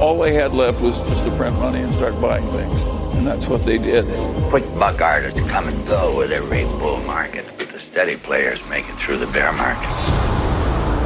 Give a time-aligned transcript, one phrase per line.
[0.00, 2.82] All they had left was just to print money and start buying things.
[3.16, 4.04] And that's what they did.
[4.50, 8.84] Quick buck artists come and go with every bull market, but the steady players make
[8.88, 9.90] it through the bear market.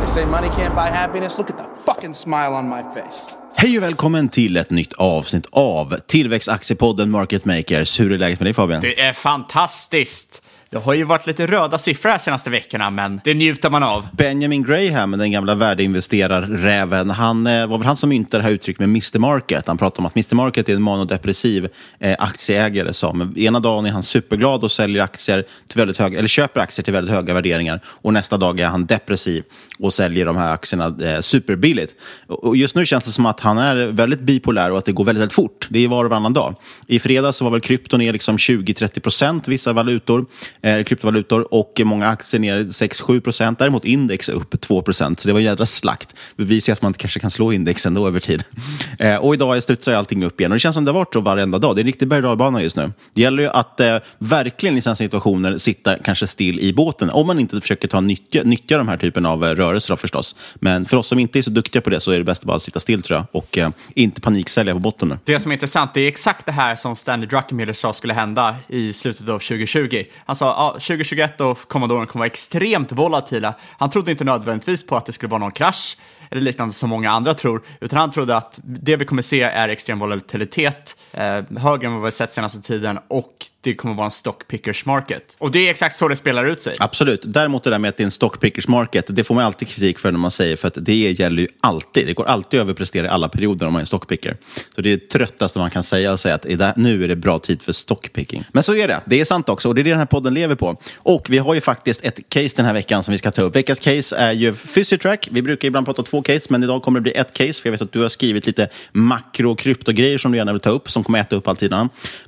[0.00, 1.38] They say money can't buy happiness.
[1.38, 3.36] Look at the fucking smile on my face.
[3.56, 8.00] Hej och välkommen till ett nytt avsnitt av Tillväxtaktiepodden Market Makers.
[8.00, 8.80] Hur är läget med dig Fabian?
[8.80, 10.42] Det är fantastiskt.
[10.72, 14.06] Det har ju varit lite röda siffror här senaste veckorna, men det njuter man av.
[14.12, 18.80] Benjamin Graham, den gamla värdeinvesterarräven, han eh, var väl han som myntade det här uttrycket
[18.80, 19.66] med Mr Market.
[19.66, 21.68] Han pratade om att Mr Market är en manodepressiv
[21.98, 26.28] eh, aktieägare som ena dagen är han superglad och säljer aktier till väldigt höga, eller
[26.28, 29.44] köper aktier till väldigt höga värderingar och nästa dag är han depressiv
[29.78, 31.94] och säljer de här aktierna eh, superbilligt.
[32.26, 35.04] Och just nu känns det som att han är väldigt bipolär och att det går
[35.04, 35.66] väldigt, väldigt fort.
[35.70, 36.54] Det är var och varannan dag.
[36.86, 40.26] I fredags så var väl krypto ner liksom 20-30 procent, vissa valutor
[40.62, 43.58] eh, kryptovalutor och många aktier ner 6-7 procent.
[43.58, 46.16] Däremot index upp 2 procent, så det var en jädra slakt.
[46.36, 48.44] Bevisar att man kanske kan slå index ändå över tid.
[48.98, 51.20] Eh, och idag studsar allting upp igen och det känns som det har varit så
[51.20, 51.76] varenda dag.
[51.76, 52.92] Det är en riktig berg och just nu.
[53.14, 57.26] Det gäller ju att eh, verkligen i sådana situationer sitta kanske still i båten, om
[57.26, 60.36] man inte försöker ta nyttja, nyttja de här typen av eh, rörelser då, förstås.
[60.54, 62.46] Men för oss som inte är så duktiga på det så är det bäst att
[62.46, 65.18] bara sitta still tror jag och eh, inte paniksälja på botten nu.
[65.24, 68.56] Det som är intressant, det är exakt det här som Stanley Druckenmiller sa skulle hända
[68.68, 70.04] i slutet av 2020.
[70.26, 73.54] Han sa ja, 2021 och kommande kommer vara extremt volatila.
[73.78, 75.96] Han trodde inte nödvändigtvis på att det skulle vara någon krasch
[76.32, 79.68] eller liknande som många andra tror, utan han trodde att det vi kommer se är
[79.68, 81.22] extrem volatilitet, eh,
[81.58, 84.86] högre än vad vi har sett senaste tiden och det kommer vara en stock pickers
[84.86, 85.36] market.
[85.38, 86.74] Och det är exakt så det spelar ut sig.
[86.78, 87.22] Absolut.
[87.24, 89.68] Däremot det där med att det är en stock pickers market, det får man alltid
[89.68, 92.06] kritik för när man säger, för att det gäller ju alltid.
[92.06, 94.36] Det går alltid att överprestera i alla perioder om man är en stockpicker.
[94.74, 97.38] Så det är det tröttaste man kan säga, och säga att nu är det bra
[97.38, 98.44] tid för stockpicking.
[98.52, 99.00] Men så är det.
[99.06, 100.76] Det är sant också och det är det den här podden lever på.
[100.96, 103.56] Och vi har ju faktiskt ett case den här veckan som vi ska ta upp.
[103.56, 105.28] Veckans case är ju Physitrack.
[105.30, 107.72] Vi brukar ibland prata två case, men idag kommer det bli ett case, för jag
[107.72, 110.90] vet att du har skrivit lite makro och kryptogrejer som du gärna vill ta upp,
[110.90, 111.74] som kommer äta upp all tid.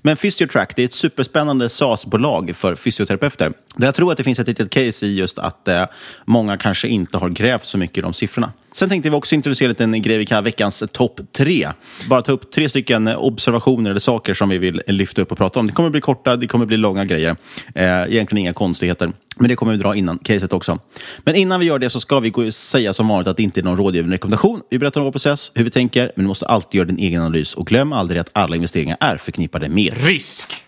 [0.02, 3.52] Men Physiotrack, det är ett superspännande SaaS-bolag för fysioterapeuter.
[3.76, 5.85] Där jag tror att det finns ett litet case i just att eh,
[6.25, 8.52] många kanske inte har grävt så mycket i de siffrorna.
[8.75, 11.69] Sen tänkte vi också introducera en grej vi kallar veckans topp tre.
[12.09, 15.61] Bara ta upp tre stycken observationer eller saker som vi vill lyfta upp och prata
[15.61, 15.67] om.
[15.67, 17.37] Det kommer bli korta, det kommer bli långa grejer.
[17.75, 19.12] Eh, egentligen inga konstigheter.
[19.37, 20.79] Men det kommer vi dra innan caset också.
[21.19, 23.65] Men innan vi gör det så ska vi säga som vanligt att det inte är
[23.65, 24.61] någon rådgivande rekommendation.
[24.71, 27.21] Vi berättar om vår process, hur vi tänker, men du måste alltid göra din egen
[27.21, 27.55] analys.
[27.55, 30.63] Och glöm aldrig att alla investeringar är förknippade med risk.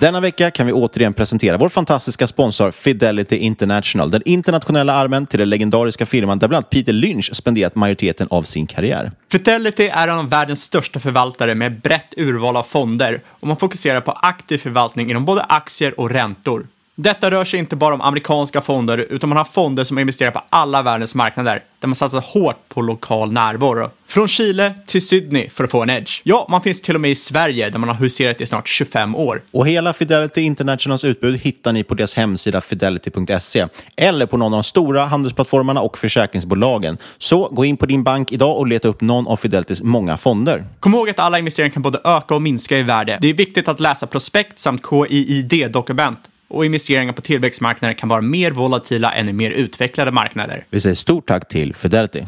[0.00, 5.38] Denna vecka kan vi återigen presentera vår fantastiska sponsor Fidelity International, den internationella armen till
[5.38, 9.12] den legendariska firman där bland annat Peter Lynch spenderat majoriteten av sin karriär.
[9.32, 14.00] Fidelity är en av världens största förvaltare med brett urval av fonder och man fokuserar
[14.00, 16.66] på aktiv förvaltning inom både aktier och räntor.
[17.02, 20.42] Detta rör sig inte bara om amerikanska fonder, utan man har fonder som investerar på
[20.50, 23.90] alla världens marknader, där man satsar hårt på lokal närvaro.
[24.06, 26.20] Från Chile till Sydney för att få en edge.
[26.24, 29.14] Ja, man finns till och med i Sverige, där man har huserat i snart 25
[29.14, 29.42] år.
[29.50, 33.66] Och hela Fidelity Internationals utbud hittar ni på deras hemsida fidelity.se
[33.96, 36.98] eller på någon av de stora handelsplattformarna och försäkringsbolagen.
[37.18, 40.64] Så gå in på din bank idag och leta upp någon av Fidelitys många fonder.
[40.80, 43.18] Kom ihåg att alla investeringar kan både öka och minska i värde.
[43.20, 48.50] Det är viktigt att läsa prospekt samt KIID-dokument och investeringar på tillväxtmarknader kan vara mer
[48.50, 50.66] volatila än i mer utvecklade marknader.
[50.70, 52.24] Vi säger stort tack till Fidelity.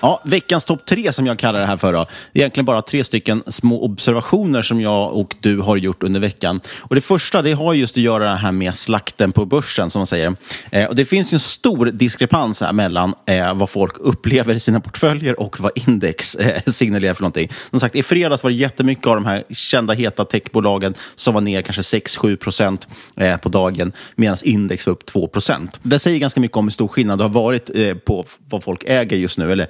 [0.00, 1.92] Ja, veckans topp tre som jag kallar det här för.
[1.92, 2.06] Då.
[2.32, 6.60] Egentligen bara tre stycken små observationer som jag och du har gjort under veckan.
[6.78, 9.98] Och Det första det har just att göra det här med slakten på börsen, som
[9.98, 10.34] man säger.
[10.70, 14.80] Eh, och Det finns en stor diskrepans här mellan eh, vad folk upplever i sina
[14.80, 17.50] portföljer och vad index eh, signalerar för någonting.
[17.70, 21.40] Som sagt, i fredags var det jättemycket av de här kända heta techbolagen som var
[21.40, 25.80] ner kanske 6-7 procent eh, på dagen, medan index var upp 2 procent.
[25.82, 28.84] Det säger ganska mycket om hur stor skillnad det har varit eh, på vad folk
[28.86, 29.66] äger just nu, eller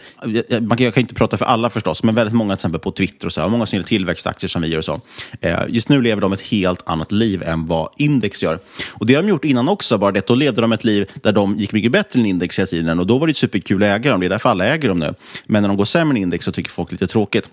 [0.60, 2.92] man kan, jag kan inte prata för alla förstås, men väldigt många till exempel på
[2.92, 5.00] Twitter och så, och många som gillar tillväxtaktier som vi gör och så.
[5.40, 8.58] Eh, just nu lever de ett helt annat liv än vad index gör.
[8.88, 10.26] Och det har de gjort innan också, bara det.
[10.26, 13.06] Då levde de ett liv där de gick mycket bättre än index hela tiden och
[13.06, 14.20] då var det superkul att äga dem.
[14.20, 15.14] Det är därför alla äger dem nu.
[15.46, 17.50] Men när de går sämre än index så tycker folk lite tråkigt.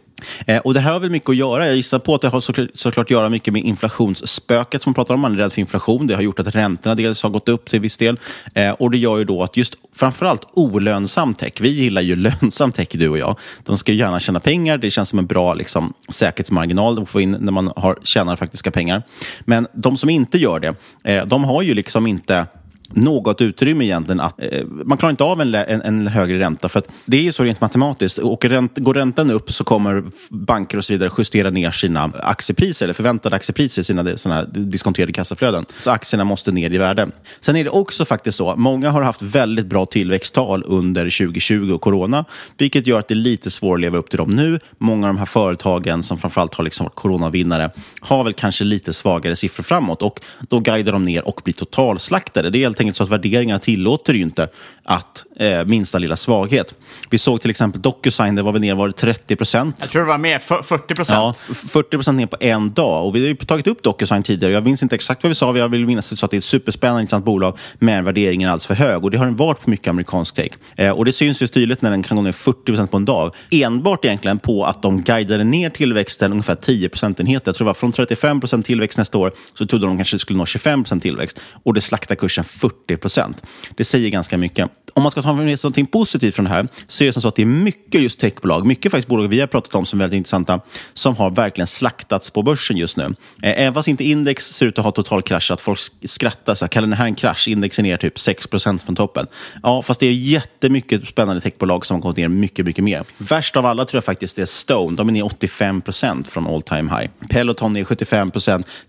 [0.48, 1.66] Eh, och Det här har väl mycket att göra.
[1.66, 4.94] Jag gissar på att det har såklart, såklart att göra mycket med inflationsspöket som man
[4.94, 5.20] pratar om.
[5.20, 6.08] Man är rädd för inflation.
[6.08, 8.20] Det har gjort att räntorna dels har gått upp till viss del.
[8.56, 12.53] Eh, och det gör ju då att just framförallt olönsam tech, vi gillar ju lönsam
[12.72, 13.36] tech du och jag.
[13.64, 14.78] De ska gärna tjäna pengar.
[14.78, 18.72] Det känns som en bra liksom, säkerhetsmarginal att få in när man har, tjänar faktiska
[18.72, 19.04] pengar.
[19.46, 22.46] Men de som inte gör det, eh, de har ju liksom inte
[22.90, 24.20] något utrymme egentligen.
[24.20, 26.70] Att, eh, man klarar inte av en, en, en, högre ränta.
[26.70, 28.18] För att det är ju så rent matematiskt.
[28.18, 32.86] Och ränt, går räntan upp så kommer banker och så vidare justera ner sina aktiepriser,
[32.86, 35.66] eller förväntade aktiepriser, sina såna diskonterade kassaflöden.
[35.80, 37.08] Så aktierna måste ner i värde.
[37.42, 41.82] Sen är det också faktiskt så, många har haft väldigt bra tillväxttal under 2020 och
[41.82, 42.26] corona,
[42.58, 44.60] vilket gör att det är lite svårt att leva upp till dem nu.
[44.78, 48.94] Många av de här företagen som framförallt har liksom varit coronavinnare har väl kanske lite
[48.94, 50.20] svagare siffror framåt och
[50.50, 52.50] då guidar de ner och blir totalslaktade.
[52.50, 54.48] Det är helt enkelt så att värderingarna tillåter ju inte
[54.84, 56.76] att eh, minsta lilla svaghet.
[57.10, 59.76] Vi såg till exempel Docusign, det var väl ner var det 30 procent.
[59.80, 61.44] Jag tror det var mer, 40 procent.
[61.48, 63.08] Ja, 40 procent ner på en dag.
[63.08, 64.54] Och vi har ju tagit upp Docusign tidigare.
[64.54, 65.58] Jag minns inte exakt vad vi sa.
[65.58, 68.68] Jag vill minnas att vi det är ett superspännande intressant bolag, men värderingen är alldeles
[68.68, 69.04] för hög.
[69.04, 70.52] Och det har den varit på mycket amerikansk tech.
[70.76, 73.06] Eh, och det syns ju tydligt när den kan gå ner 40 procent på en
[73.06, 73.36] dag.
[73.52, 77.48] Enbart egentligen på att de guidade ner tillväxten ungefär 10 procentenheter.
[77.50, 80.38] Jag tror det var från 35 procent tillväxt nästa år så trodde de kanske skulle
[80.38, 81.40] nå 25 procent tillväxt.
[81.64, 83.44] Och det slaktar kursen 40 procent.
[83.78, 84.72] Det säger ganska mycket.
[84.94, 87.22] Om man ska ta med sig något positivt från det här så är det som
[87.22, 90.00] så att det är mycket just techbolag, mycket faktiskt bolag vi har pratat om som
[90.00, 90.60] är väldigt intressanta,
[90.94, 93.04] som har verkligen slaktats på börsen just nu.
[93.42, 96.88] Eh, även fast inte index ser ut att ha totalkraschat, folk skrattar, så här, kallar
[96.88, 97.48] det här en krasch?
[97.48, 99.28] Index är ner typ 6% från toppen.
[99.64, 103.04] Ja, fast det är jättemycket spännande techbolag som har gått ner mycket, mycket mer.
[103.18, 104.98] Värst av alla tror jag faktiskt är Stone.
[104.98, 107.10] De är ner 85% från all time high.
[107.30, 108.32] Peloton ner 75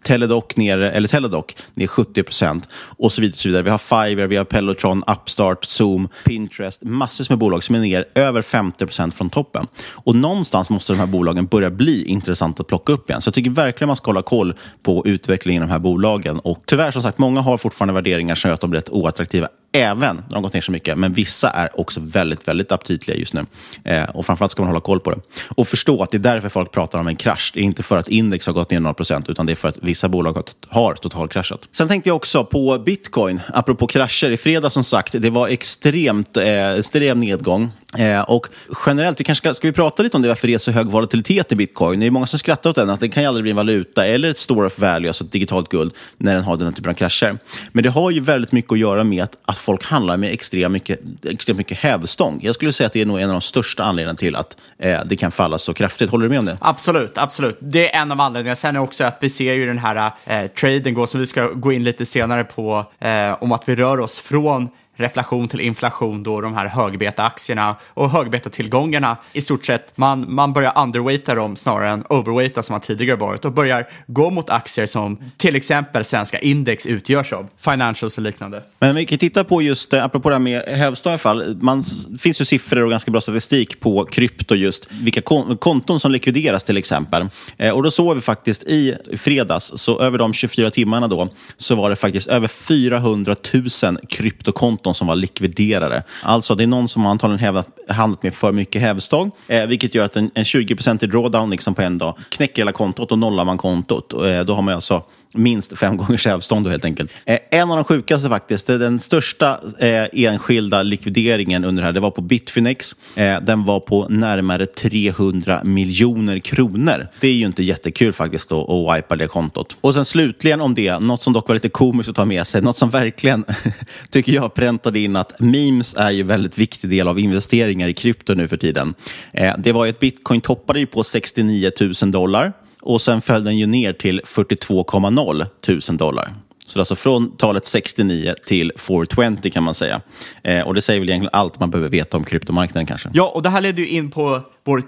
[0.02, 3.38] Teladoc ner, eller Teladoc ner 70% och så vidare.
[3.38, 3.62] Så vidare.
[3.62, 5.94] Vi har Fiverr, vi har Pelotron, Upstart, Zoom,
[6.25, 9.67] Pinterest, massor med bolag som är ner över 50% från toppen.
[9.93, 13.23] Och någonstans måste de här bolagen börja bli intressanta att plocka upp igen.
[13.23, 16.39] Så jag tycker verkligen man ska hålla koll på utvecklingen i de här bolagen.
[16.39, 19.49] Och tyvärr, som sagt, många har fortfarande värderingar som gör att de blir rätt oattraktiva
[19.75, 20.99] även när de gått ner så mycket.
[20.99, 23.47] Men vissa är också väldigt, väldigt aptitliga just nu.
[23.85, 25.21] Eh, och framförallt ska man hålla koll på det.
[25.49, 27.51] Och förstå att det är därför folk pratar om en krasch.
[27.55, 29.69] Det är inte för att index har gått ner några procent, utan det är för
[29.69, 31.69] att vissa bolag har totalkraschat.
[31.73, 34.31] Sen tänkte jag också på bitcoin, apropå krascher.
[34.31, 37.73] I fredag som sagt, det var extremt extremt, eh, extrem nedgång.
[37.99, 38.47] Eh, och
[38.87, 40.87] generellt, vi kanske ska, ska vi prata lite om det, varför det är så hög
[40.87, 42.00] volatilitet i bitcoin?
[42.00, 44.07] Det är många som skrattar åt den, att den kan ju aldrig bli en valuta
[44.07, 46.91] eller ett store of value, alltså ett digitalt guld, när den har den här typen
[46.91, 47.38] av krascher.
[47.73, 50.73] Men det har ju väldigt mycket att göra med att, att folk handlar med extremt
[50.73, 52.41] mycket, extremt mycket hävstång.
[52.43, 55.00] Jag skulle säga att det är nog en av de största anledningarna till att eh,
[55.07, 56.11] det kan falla så kraftigt.
[56.11, 56.59] Håller du med om det?
[56.61, 57.59] Absolut, absolut.
[57.61, 58.57] Det är en av anledningarna.
[58.57, 61.47] Sen är också att vi ser ju den här eh, traden gå, som vi ska
[61.47, 66.23] gå in lite senare på, eh, om att vi rör oss från reflation till inflation
[66.23, 71.89] då de här högbeta-aktierna och högbeta-tillgångarna i stort sett, man, man börjar underweighta dem snarare
[71.89, 76.39] än overweighta som man tidigare varit och börjar gå mot aktier som till exempel svenska
[76.39, 78.63] index utgörs av, financials och liknande.
[78.79, 81.57] Men vi kan titta på just, eh, apropå det här med hävstång i alla fall,
[81.61, 81.85] man
[82.19, 85.23] finns ju siffror och ganska bra statistik på krypto just, vilka
[85.59, 87.29] konton som likvideras till exempel.
[87.57, 91.75] Eh, och då såg vi faktiskt i fredags, så över de 24 timmarna då, så
[91.75, 96.03] var det faktiskt över 400 000 kryptokonton de som var likviderade.
[96.23, 100.05] Alltså det är någon som antagligen hävdat, handlat med för mycket hävstång, eh, vilket gör
[100.05, 100.75] att en, en 20
[101.07, 104.12] drawdown liksom på en dag knäcker hela kontot och nollar man kontot.
[104.12, 105.03] Eh, då har man alltså
[105.35, 107.11] minst fem gångers avstånd då helt enkelt.
[107.25, 112.00] Eh, en av de sjukaste faktiskt, den största eh, enskilda likvideringen under det här, det
[112.00, 112.97] var på Bitfinex.
[113.14, 117.09] Eh, den var på närmare 300 miljoner kronor.
[117.21, 119.76] Det är ju inte jättekul faktiskt då, att wipa det kontot.
[119.81, 122.62] Och sen slutligen om det, något som dock var lite komiskt att ta med sig,
[122.62, 123.45] något som verkligen
[124.11, 127.93] tycker jag präntade in att memes är ju en väldigt viktig del av investeringar i
[127.93, 128.95] krypto nu för tiden.
[129.33, 132.53] Eh, det var ju att bitcoin toppade ju på 69 000 dollar
[132.85, 136.33] och sen föll den ju ner till 42,0 tusen dollar.
[136.67, 140.00] Så alltså från talet 69 till 420 kan man säga.
[140.43, 143.11] Eh, och det säger väl egentligen allt man behöver veta om kryptomarknaden kanske.
[143.12, 144.83] Ja, och det här leder ju in på vår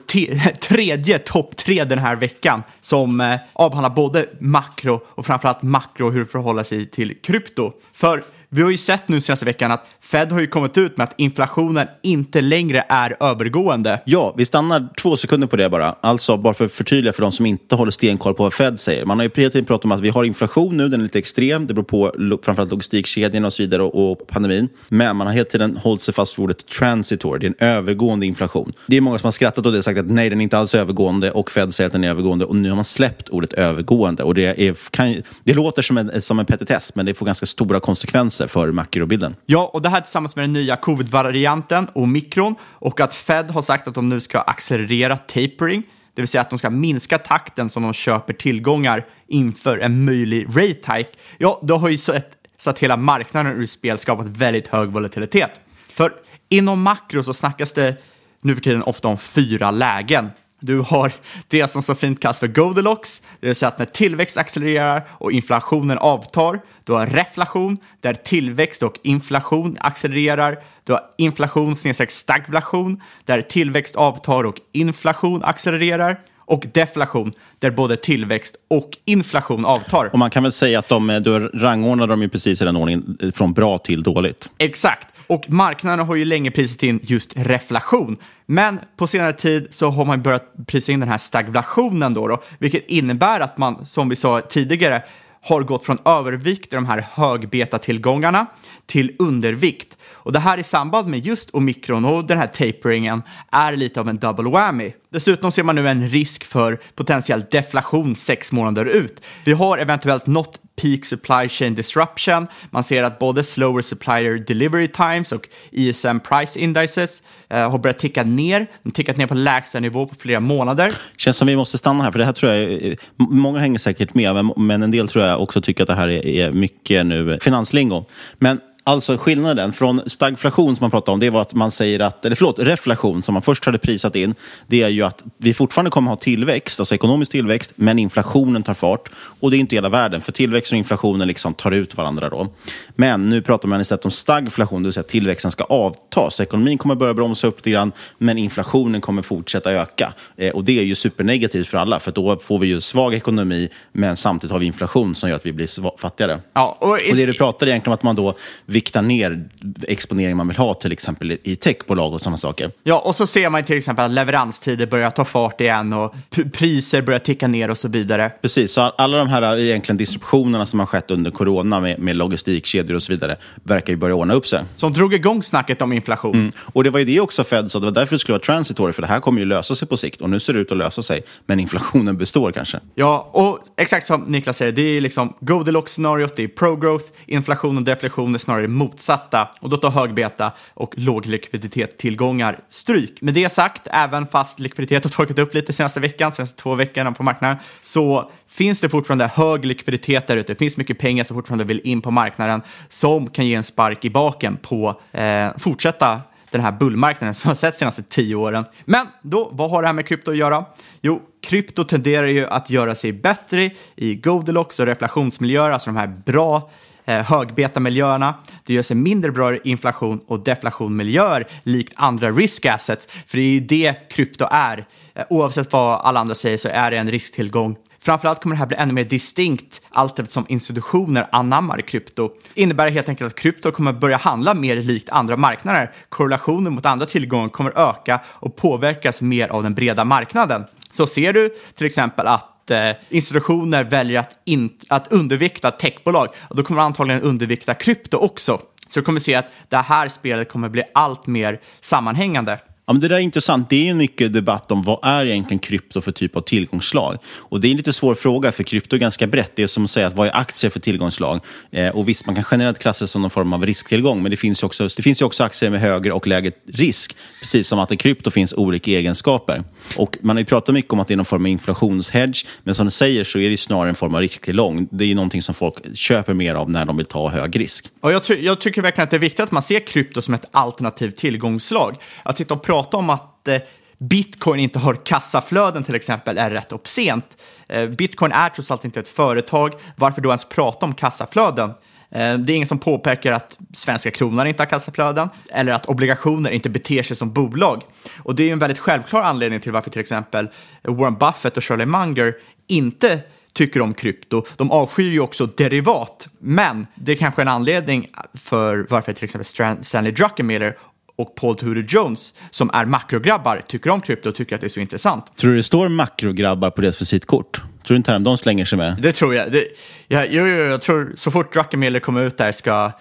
[0.60, 6.12] tredje topp tre den här veckan som eh, avhandlar både makro och framförallt makro och
[6.12, 7.72] hur det förhåller sig till krypto.
[7.92, 11.04] För vi har ju sett nu senaste veckan att Fed har ju kommit ut med
[11.04, 14.02] att inflationen inte längre är övergående.
[14.04, 15.96] Ja, vi stannar två sekunder på det bara.
[16.00, 19.06] Alltså, bara för att förtydliga för de som inte håller stenkoll på vad Fed säger.
[19.06, 21.18] Man har ju hela tiden pratat om att vi har inflation nu, den är lite
[21.18, 21.66] extrem.
[21.66, 24.68] Det beror på framförallt logistikkedjan och så vidare och, och pandemin.
[24.88, 28.26] Men man har hela tiden hållit sig fast vid ordet transitory, det är en övergående
[28.26, 28.72] inflation.
[28.86, 30.58] Det är många som har skrattat åt det och sagt att nej, den är inte
[30.58, 33.52] alls övergående och Fed säger att den är övergående och nu har man släppt ordet
[33.52, 34.22] övergående.
[34.22, 37.46] Och det, är, kan, det låter som en, som en petitess, men det får ganska
[37.46, 39.34] stora konsekvenser för makrobilden.
[39.46, 43.62] Ja, och det här tillsammans med den nya covid-varianten och mikron och att Fed har
[43.62, 45.82] sagt att de nu ska accelerera tapering,
[46.14, 50.46] det vill säga att de ska minska takten som de köper tillgångar inför en möjlig
[50.48, 51.10] rate hike.
[51.38, 55.50] Ja, då har ju sett, satt hela marknaden ur spel, skapat väldigt hög volatilitet.
[55.92, 56.12] För
[56.48, 57.96] inom makro så snackas det
[58.42, 60.30] nu för tiden ofta om fyra lägen.
[60.60, 61.12] Du har
[61.48, 65.32] det som så fint kallas för Goldilocks, det vill säga att när tillväxt accelererar och
[65.32, 70.58] inflationen avtar, du har reflation, där tillväxt och inflation accelererar.
[70.84, 76.20] Du har inflation snedstreck stagflation, där tillväxt avtar och inflation accelererar.
[76.46, 80.10] Och deflation, där både tillväxt och inflation avtar.
[80.12, 83.32] Och man kan väl säga att de, du rangordnar dem ju precis i den ordningen,
[83.34, 84.50] från bra till dåligt.
[84.58, 85.08] Exakt.
[85.26, 88.16] Och marknaden har ju länge prisat in just reflation.
[88.46, 92.42] Men på senare tid så har man börjat prisa in den här stagflationen då, då
[92.58, 95.02] vilket innebär att man, som vi sa tidigare,
[95.42, 98.46] har gått från övervikt i de här högbetatillgångarna
[98.86, 99.95] till undervikt.
[100.26, 104.08] Och det här i samband med just omikron och den här taperingen är lite av
[104.08, 104.92] en double whammy.
[105.12, 109.22] Dessutom ser man nu en risk för potentiell deflation sex månader ut.
[109.44, 112.46] Vi har eventuellt nått peak supply chain disruption.
[112.70, 117.98] Man ser att både slower supplier delivery times och ISM price indices eh, har börjat
[117.98, 118.58] ticka ner.
[118.58, 120.92] De har tickat ner på lägsta nivå på flera månader.
[121.16, 124.34] Känns som vi måste stanna här, för det här tror jag, många hänger säkert med,
[124.34, 127.32] men, men en del tror jag också tycker att det här är, är mycket nu
[127.32, 128.04] eh, finanslingo.
[128.38, 132.24] Men Alltså skillnaden från stagflation som man pratar om, det var att man säger att,
[132.24, 134.34] eller förlåt, reflation som man först hade prisat in,
[134.66, 138.74] det är ju att vi fortfarande kommer ha tillväxt, alltså ekonomisk tillväxt, men inflationen tar
[138.74, 139.08] fart.
[139.40, 142.48] Och det är inte hela världen, för tillväxt och inflationen liksom tar ut varandra då.
[142.94, 146.30] Men nu pratar man istället om stagflation, det vill säga att tillväxten ska avta.
[146.30, 150.12] Så ekonomin kommer börja bromsa upp lite grann, men inflationen kommer fortsätta öka.
[150.36, 153.68] Eh, och det är ju supernegativt för alla, för då får vi ju svag ekonomi,
[153.92, 156.40] men samtidigt har vi inflation som gör att vi blir fattigare.
[156.52, 158.34] Ja, och, och det du pratar egentligen om att man då
[158.76, 159.48] vikta ner
[159.88, 162.70] exponering man vill ha, till exempel i techbolag och sådana saker.
[162.82, 166.14] Ja, och så ser man till exempel att leveranstider börjar ta fart igen och
[166.52, 168.32] priser börjar ticka ner och så vidare.
[168.42, 172.96] Precis, så alla de här egentligen disruptionerna som har skett under corona med, med logistikkedjor
[172.96, 174.60] och så vidare verkar ju börja ordna upp sig.
[174.76, 176.34] Som drog igång snacket om inflation.
[176.34, 176.52] Mm.
[176.58, 178.92] Och det var ju det också Fed sa, det var därför det skulle vara transitory,
[178.92, 180.78] för det här kommer ju lösa sig på sikt och nu ser det ut att
[180.78, 182.80] lösa sig, men inflationen består kanske.
[182.94, 187.82] Ja, och exakt som Niklas säger, det är liksom Goldilocks-scenariot, det är pro-growth, inflation och
[187.82, 193.22] deflation är snarare det motsatta och då tar högbeta och låg likviditet tillgångar stryk.
[193.22, 197.12] Med det sagt, även fast likviditet har torkat upp lite senaste veckan, senaste två veckorna
[197.12, 200.52] på marknaden, så finns det fortfarande hög likviditet där ute.
[200.52, 204.04] Det finns mycket pengar som fortfarande vill in på marknaden som kan ge en spark
[204.04, 206.20] i baken på eh, fortsätta
[206.50, 208.64] den här bullmarknaden som har sett de senaste tio åren.
[208.84, 210.64] Men då, vad har det här med krypto att göra?
[211.00, 216.22] Jo, krypto tenderar ju att göra sig bättre i Goldilocks och reflationsmiljöer, alltså de här
[216.26, 216.70] bra
[217.06, 218.34] eh, högbetamiljöerna.
[218.64, 223.44] Det gör sig mindre bra i inflation och deflationmiljöer likt andra risk assets, för det
[223.44, 224.86] är ju det krypto är.
[225.14, 228.66] Eh, oavsett vad alla andra säger så är det en risktillgång Framförallt kommer det här
[228.66, 232.30] bli ännu mer distinkt allt eftersom institutioner anammar krypto.
[232.54, 235.92] innebär helt enkelt att krypto kommer börja handla mer likt andra marknader.
[236.08, 240.64] Korrelationen mot andra tillgångar kommer öka och påverkas mer av den breda marknaden.
[240.90, 246.62] Så ser du till exempel att eh, institutioner väljer att, in, att undervikta techbolag, då
[246.62, 248.60] kommer de antagligen undervikta krypto också.
[248.88, 252.58] Så du kommer se att det här spelet kommer bli allt mer sammanhängande.
[252.88, 253.70] Ja, men det där är intressant.
[253.70, 257.18] Det är ju mycket debatt om vad är egentligen krypto för typ av tillgångsslag.
[257.36, 259.52] Och det är en lite svår fråga, för krypto är ganska brett.
[259.56, 261.40] Det är som att säga att vad är aktier för tillgångsslag?
[261.70, 264.36] Eh, och visst, man kan generellt klassa det som någon form av risktillgång, men det
[264.36, 267.78] finns ju också, det finns ju också aktier med högre och lägre risk, precis som
[267.78, 269.62] att i krypto finns olika egenskaper.
[269.96, 272.74] Och man har ju pratat mycket om att det är någon form av inflationshedge, men
[272.74, 274.88] som du säger så är det snarare en form av risktillgång.
[274.90, 277.86] Det är ju någonting som folk köper mer av när de vill ta hög risk.
[278.00, 280.44] Och jag, jag tycker verkligen att det är viktigt att man ser krypto som ett
[280.50, 281.96] alternativt tillgångsslag.
[282.22, 283.58] Att sitta och prata om att eh,
[283.98, 287.42] bitcoin inte har kassaflöden till exempel är rätt obscent.
[287.68, 289.72] Eh, bitcoin är trots allt inte ett företag.
[289.96, 291.70] Varför då ens prata om kassaflöden?
[292.10, 296.50] Eh, det är ingen som påpekar att svenska kronan inte har kassaflöden eller att obligationer
[296.50, 297.82] inte beter sig som bolag.
[298.22, 300.48] Och det är en väldigt självklar anledning till varför till exempel
[300.82, 302.34] Warren Buffett och Shirley Munger
[302.66, 303.20] inte
[303.52, 304.44] tycker om krypto.
[304.56, 309.84] De avskyr ju också derivat, men det är kanske en anledning för varför till exempel
[309.84, 310.76] Stanley Druckenmiller
[311.16, 314.68] och Paul Tudor Jones som är makrograbbar tycker om krypto och tycker att det är
[314.68, 315.36] så intressant.
[315.36, 317.62] Tror du det står makrograbbar på deras visitkort?
[317.86, 318.96] Tror du inte att de slänger sig med?
[319.02, 319.52] Det tror jag.
[319.52, 319.64] Det,
[320.08, 322.92] ja, jo, jo, jag tror så fort Druckenmiller kommer ut där ska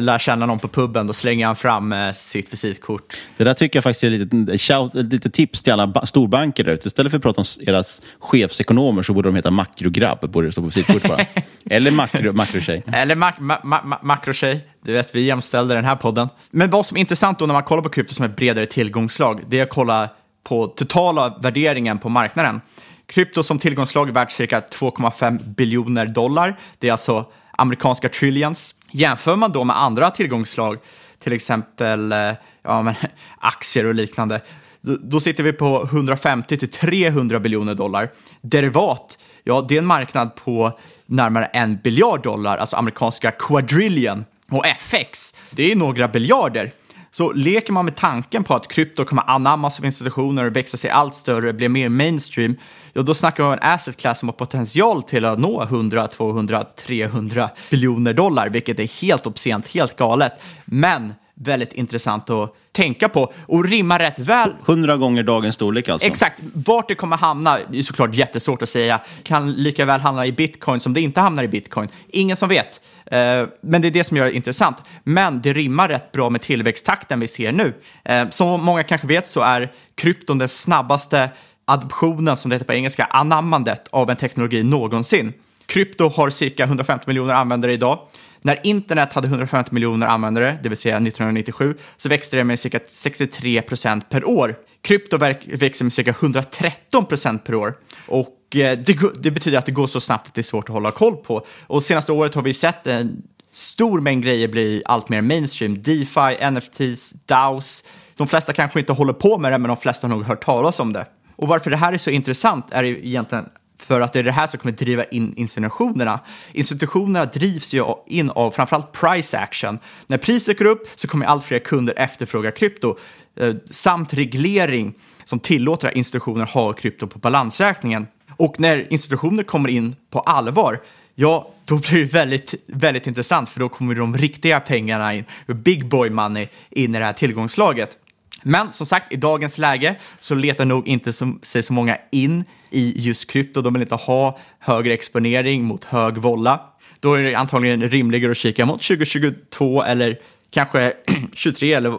[0.00, 3.16] lära känna någon på puben, då slänger han fram eh, sitt visitkort.
[3.36, 6.88] Det där tycker jag faktiskt är lite, shout, lite tips till alla storbanker där ute.
[6.88, 7.84] Istället för att prata om era
[8.18, 11.26] chefsekonomer så borde de heta makrograbb, borde det stå på visitkort bara.
[11.70, 12.82] Eller makro, makrotjej.
[12.92, 14.66] Eller mak, ma, ma, makrotjej.
[14.84, 16.28] Du vet, vi jämställde den här podden.
[16.50, 19.44] Men vad som är intressant då när man kollar på krypto som ett bredare tillgångslag,
[19.48, 20.08] det är att kolla
[20.44, 22.60] på totala värderingen på marknaden.
[23.06, 26.58] Krypto som tillgångslag är värt cirka 2,5 biljoner dollar.
[26.78, 28.74] Det är alltså amerikanska trillions.
[28.90, 30.78] Jämför man då med andra tillgångslag,
[31.18, 32.18] till exempel eh,
[32.62, 32.94] ja, men,
[33.38, 34.40] aktier och liknande,
[34.80, 38.10] då sitter vi på 150 till 300 biljoner dollar.
[38.40, 44.24] Derivat, ja, det är en marknad på närmare en biljard dollar, alltså amerikanska quadrillion.
[44.52, 46.72] Och FX, det är några biljarder.
[47.10, 50.90] Så leker man med tanken på att krypto kommer anammas av institutioner och växa sig
[50.90, 52.56] allt större, bli mer mainstream,
[52.92, 56.08] ja då snackar vi om en asset class som har potential till att nå 100,
[56.08, 60.32] 200, 300 biljoner dollar, vilket är helt obscent, helt galet.
[60.64, 64.54] Men väldigt intressant att tänka på och rimmar rätt väl.
[64.66, 66.08] Hundra gånger dagens storlek alltså?
[66.08, 66.40] Exakt.
[66.54, 69.00] Vart det kommer hamna är såklart jättesvårt att säga.
[69.22, 71.88] Kan lika väl hamna i bitcoin som det inte hamnar i bitcoin.
[72.08, 72.80] Ingen som vet.
[73.06, 73.18] Eh,
[73.60, 74.76] men det är det som gör det intressant.
[75.04, 77.74] Men det rimmar rätt bra med tillväxttakten vi ser nu.
[78.04, 81.30] Eh, som många kanske vet så är krypton den snabbaste
[81.64, 85.32] adoptionen, som det heter på engelska, anammandet av en teknologi någonsin.
[85.66, 87.98] Krypto har cirka 150 miljoner användare idag.
[88.42, 92.80] När internet hade 150 miljoner användare, det vill säga 1997, så växte det med cirka
[92.86, 94.56] 63 procent per år.
[94.82, 97.74] Krypto växer med cirka 113 procent per år.
[98.06, 100.72] Och eh, det, det, betyder att det går så snabbt att det är svårt att
[100.74, 101.46] hålla koll på.
[101.66, 105.82] Och senaste året har vi sett en stor mängd grejer bli allt mer mainstream.
[105.82, 107.84] DeFi, NFTs, DAOs.
[108.16, 110.80] De flesta kanske inte håller på med det, men de flesta har nog hört talas
[110.80, 111.06] om det.
[111.36, 113.44] Och varför det här är så intressant är egentligen
[113.82, 116.20] för att det är det här som kommer driva in institutionerna.
[116.52, 119.78] Institutionerna drivs ju in av framförallt price action.
[120.06, 122.96] När priset går upp så kommer allt fler kunder efterfråga krypto
[123.36, 128.06] eh, samt reglering som tillåter att institutioner har krypto på balansräkningen.
[128.36, 130.80] Och när institutioner kommer in på allvar,
[131.14, 135.88] ja, då blir det väldigt, väldigt intressant för då kommer de riktiga pengarna in, big
[135.88, 137.98] boy money, in i det här tillgångslaget.
[138.42, 142.92] Men som sagt, i dagens läge så letar nog inte sig så många in i
[142.96, 143.62] just krypto.
[143.62, 146.60] De vill inte ha högre exponering mot hög volla.
[147.00, 150.18] Då är det antagligen rimligare att kika mot 2022 eller
[150.50, 150.92] kanske
[151.32, 151.98] 23 eller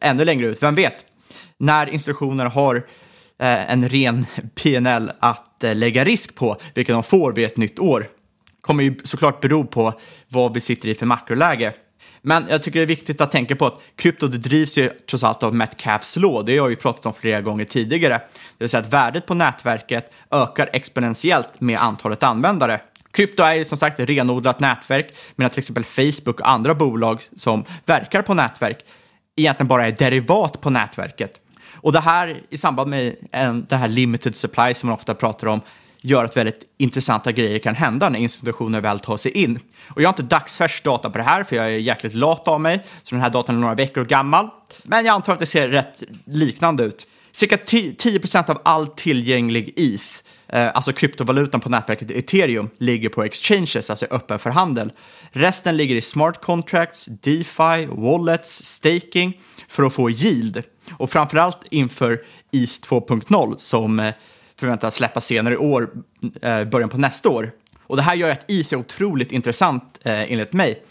[0.00, 1.04] ännu längre ut, vem vet?
[1.58, 2.76] När institutioner har
[3.38, 7.78] eh, en ren PNL att eh, lägga risk på, vilket de får vid ett nytt
[7.78, 8.08] år,
[8.60, 11.74] kommer ju såklart bero på vad vi sitter i för makroläge.
[12.22, 15.24] Men jag tycker det är viktigt att tänka på att krypto det drivs ju trots
[15.24, 16.44] allt av Metcalfs law.
[16.44, 18.14] Det har vi pratat om flera gånger tidigare.
[18.58, 22.80] Det vill säga att värdet på nätverket ökar exponentiellt med antalet användare.
[23.10, 27.22] Krypto är ju som sagt ett renodlat nätverk, medan till exempel Facebook och andra bolag
[27.36, 28.84] som verkar på nätverk
[29.36, 31.40] egentligen bara är derivat på nätverket.
[31.74, 35.46] Och det här i samband med en, det här limited supply som man ofta pratar
[35.46, 35.60] om
[36.02, 39.58] gör att väldigt intressanta grejer kan hända när institutioner väl tar sig in.
[39.88, 42.60] Och jag har inte dagsfärsk data på det här, för jag är jäkligt lat av
[42.60, 44.48] mig, så den här datan är några veckor gammal.
[44.82, 47.06] Men jag antar att det ser rätt liknande ut.
[47.32, 53.90] Cirka 10% av all tillgänglig ETH, eh, alltså kryptovalutan på nätverket Ethereum, ligger på exchanges,
[53.90, 54.92] alltså öppen för handel.
[55.30, 60.62] Resten ligger i smart contracts, DeFi, wallets, staking för att få yield.
[60.92, 62.12] Och framförallt inför
[62.52, 64.14] ETH 2.0 som eh,
[64.62, 65.90] förväntas släppa senare i år,
[66.42, 67.50] eh, början på nästa år.
[67.86, 70.82] Och det här gör att ETH är otroligt intressant eh, enligt mig.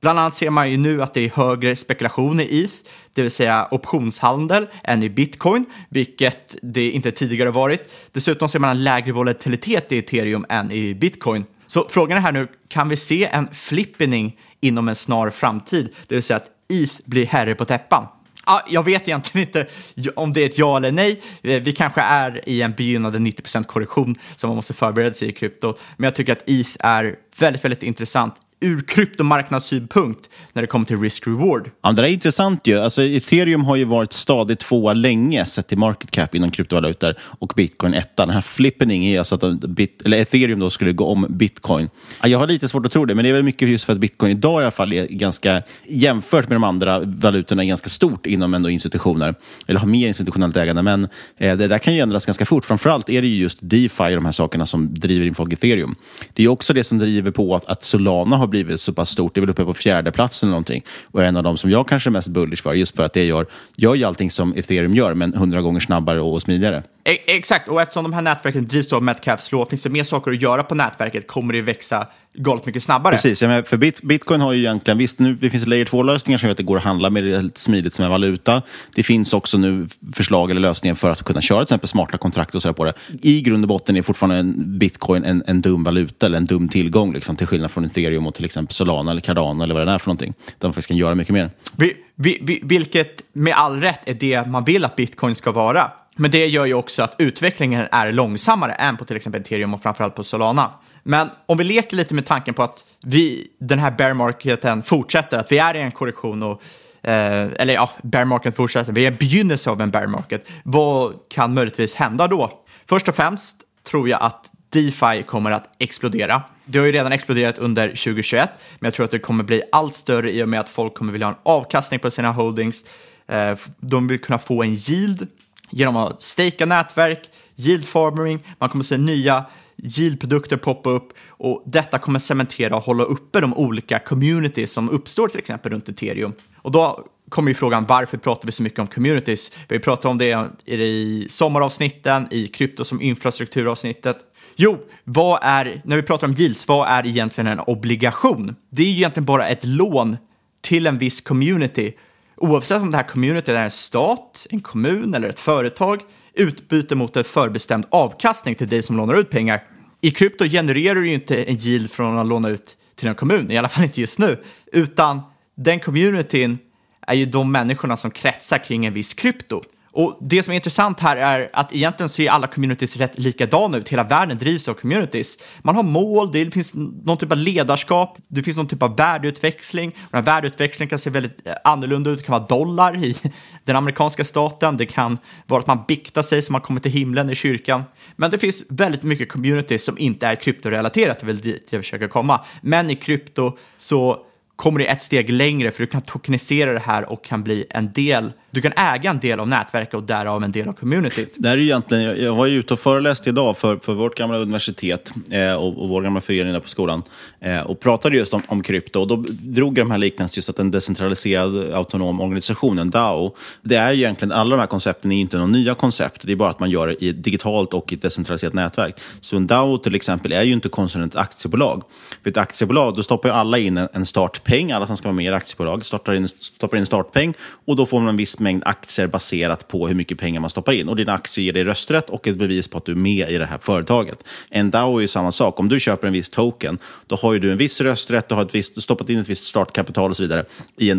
[0.00, 3.30] Bland annat ser man ju nu att det är högre spekulation i ETH, det vill
[3.30, 7.92] säga optionshandel, än i bitcoin, vilket det inte tidigare varit.
[8.12, 11.44] Dessutom ser man en lägre volatilitet i ethereum än i bitcoin.
[11.66, 15.94] Så frågan är här nu, kan vi se en flippening inom en snar framtid?
[16.06, 18.06] Det vill säga att ETH blir herre på täppan.
[18.48, 19.66] Ah, jag vet egentligen inte
[20.14, 21.22] om det är ett ja eller nej.
[21.42, 25.74] Vi kanske är i en begynnande 90% korrektion som man måste förbereda sig i krypto.
[25.96, 30.96] Men jag tycker att ETH är väldigt, väldigt intressant ur kryptomarknadssynpunkt när det kommer till
[30.96, 31.70] risk-reward.
[31.82, 32.78] Ja, det är intressant ju.
[32.78, 37.52] Alltså, ethereum har ju varit stadigt tvåa länge sett till market cap inom kryptovalutor och
[37.56, 38.26] bitcoin etta.
[38.26, 41.88] Den här flippening är alltså att bit, eller ethereum då skulle gå om bitcoin.
[42.22, 43.92] Ja, jag har lite svårt att tro det, men det är väl mycket just för
[43.92, 48.26] att bitcoin idag i alla fall är ganska, jämfört med de andra valutorna, ganska stort
[48.26, 49.34] inom ändå institutioner.
[49.66, 52.64] Eller har mer institutionellt ägande, men eh, det där kan ju ändras ganska fort.
[52.64, 55.54] Framförallt är det ju just DeFi och de här sakerna som driver in folk i
[55.54, 55.94] ethereum.
[56.34, 59.34] Det är också det som driver på att, att Solana har blivit så pass stort.
[59.34, 60.82] Det är väl uppe på fjärde plats eller någonting.
[61.10, 63.12] Och är en av de som jag kanske är mest bullish för, just för att
[63.12, 66.82] det gör, gör ju allting som ethereum gör, men hundra gånger snabbare och smidigare.
[67.04, 70.30] E-, exakt, och eftersom de här nätverken drivs av Metcalfs law, finns det mer saker
[70.30, 73.14] att göra på nätverket kommer det växa galet mycket snabbare.
[73.14, 76.46] Precis, ja, för bit, bitcoin har ju egentligen, visst nu det finns layer 2-lösningar som
[76.46, 78.62] gör att det går att handla med det smidigt som en valuta.
[78.94, 82.54] Det finns också nu förslag eller lösningar för att kunna köra till exempel smarta kontrakt
[82.54, 82.92] och så på det.
[83.22, 86.68] I grund och botten är fortfarande en bitcoin en, en dum valuta eller en dum
[86.68, 89.92] tillgång, liksom, till skillnad från ethereum och till exempel Solana eller Cardano eller vad det
[89.92, 90.34] är för någonting.
[90.46, 91.50] Där man faktiskt kan göra mycket mer.
[91.76, 95.90] Vi, vi, vi, vilket med all rätt är det man vill att bitcoin ska vara.
[96.16, 99.82] Men det gör ju också att utvecklingen är långsammare än på till exempel ethereum och
[99.82, 100.70] framförallt på Solana.
[101.08, 105.38] Men om vi leker lite med tanken på att vi, den här bear marketen fortsätter,
[105.38, 106.62] att vi är i en korrektion och
[107.02, 110.48] eh, eller ja, bear market fortsätter, vi är i begynnelsen av en bear market.
[110.64, 112.60] Vad kan möjligtvis hända då?
[112.88, 116.42] Först och främst tror jag att DeFi kommer att explodera.
[116.64, 119.94] Det har ju redan exploderat under 2021, men jag tror att det kommer bli allt
[119.94, 122.84] större i och med att folk kommer vilja ha en avkastning på sina holdings.
[123.26, 125.28] Eh, de vill kunna få en yield
[125.70, 129.44] genom att stejka nätverk, yield farming, man kommer se nya
[129.76, 135.28] yield-produkter poppa upp och detta kommer cementera och hålla uppe de olika communities som uppstår
[135.28, 136.32] till exempel runt ethereum.
[136.56, 139.50] Och då kommer ju frågan varför pratar vi så mycket om communities?
[139.68, 144.18] Vi pratar om det i sommaravsnitten, i krypto som infrastrukturavsnittet.
[144.56, 148.56] Jo, vad är, när vi pratar om yields, vad är egentligen en obligation?
[148.70, 150.16] Det är ju egentligen bara ett lån
[150.60, 151.92] till en viss community.
[152.36, 156.00] Oavsett om det här communityt är en stat, en kommun eller ett företag
[156.36, 159.64] utbyte mot en förbestämd avkastning till dig som lånar ut pengar.
[160.00, 163.50] I krypto genererar du ju inte en yield från att låna ut till en kommun,
[163.50, 165.20] i alla fall inte just nu, utan
[165.54, 166.58] den communityn
[167.06, 169.62] är ju de människorna som kretsar kring en viss krypto.
[169.96, 173.88] Och det som är intressant här är att egentligen ser alla communities rätt likadana ut.
[173.88, 175.38] Hela världen drivs av communities.
[175.62, 179.88] Man har mål, det finns någon typ av ledarskap, det finns någon typ av värdeutväxling.
[179.90, 182.18] Och den här värdeutväxlingen kan se väldigt eh, annorlunda ut.
[182.18, 183.16] Det kan vara dollar i
[183.64, 184.76] den amerikanska staten.
[184.76, 187.84] Det kan vara att man biktar sig så man kommer till himlen i kyrkan.
[188.16, 191.82] Men det finns väldigt mycket communities som inte är kryptorelaterat, det är väl dit jag
[191.82, 192.40] försöker komma.
[192.60, 197.12] Men i krypto så kommer det ett steg längre för du kan tokenisera det här
[197.12, 200.52] och kan bli en del du kan äga en del av nätverket och därav en
[200.52, 201.34] del av communityt.
[201.36, 204.38] Det är egentligen, jag, jag var ju ute och föreläste idag för, för vårt gamla
[204.38, 207.02] universitet eh, och, och vår gamla förening där på skolan
[207.40, 209.00] eh, och pratade just om, om krypto.
[209.00, 213.36] Och då drog jag de här liknelserna just att en decentraliserad autonom organisation, en DAO,
[213.62, 216.22] det är ju egentligen, alla de här koncepten är inte några nya koncept.
[216.24, 219.00] Det är bara att man gör det i ett digitalt och i ett decentraliserat nätverk.
[219.20, 221.82] Så en DAO till exempel är ju inte konstigt ett aktiebolag.
[222.22, 225.16] För ett aktiebolag, då stoppar ju alla in en, en startpeng, alla som ska vara
[225.16, 227.34] med i ett aktiebolag, startar in, stoppar in en startpeng
[227.66, 230.72] och då får man en viss mängd aktier baserat på hur mycket pengar man stoppar
[230.72, 230.88] in.
[230.88, 233.38] Och dina aktier ger dig rösträtt och ett bevis på att du är med i
[233.38, 234.24] det här företaget.
[234.50, 235.60] En DAO är ju samma sak.
[235.60, 238.42] Om du köper en viss token, då har ju du en viss rösträtt, du har
[238.42, 240.44] ett visst, stoppat in ett visst startkapital och så vidare
[240.76, 240.98] i en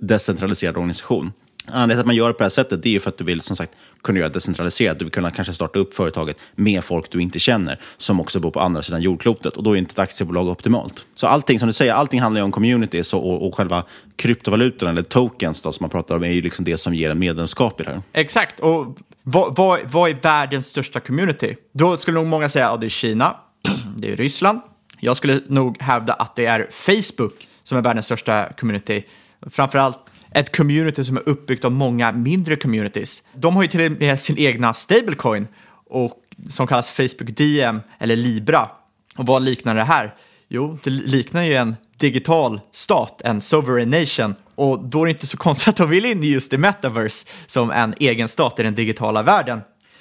[0.00, 1.32] decentraliserad organisation.
[1.66, 3.24] Anledningen till att man gör det på det här sättet det är för att du
[3.24, 4.98] vill som sagt kunna göra det decentraliserat.
[4.98, 8.50] Du vill kunna kanske starta upp företaget med folk du inte känner som också bor
[8.50, 11.06] på andra sidan jordklotet och då är inte ett aktiebolag optimalt.
[11.14, 13.84] Så allting som du säger, allting handlar ju om communities och, och, och själva
[14.16, 17.18] kryptovalutorna eller tokens då, som man pratar om är ju liksom det som ger en
[17.18, 18.02] medlemskap i det här.
[18.12, 21.56] Exakt, och vad, vad, vad är världens största community?
[21.72, 23.36] Då skulle nog många säga att ja, det är Kina,
[23.96, 24.60] det är Ryssland.
[25.00, 29.02] Jag skulle nog hävda att det är Facebook som är världens största community.
[29.50, 29.98] Framförallt
[30.36, 33.22] ett community som är uppbyggt av många mindre communities.
[33.32, 35.48] De har ju till och med sin egna stablecoin
[35.90, 36.12] och,
[36.48, 38.68] som kallas Facebook DM eller Libra.
[39.16, 40.14] Och vad liknar det här?
[40.48, 44.34] Jo, det liknar ju en digital stat, en sovereign nation.
[44.54, 47.28] Och då är det inte så konstigt att de vill in i just det metaverse
[47.46, 49.60] som en egen stat i den digitala världen.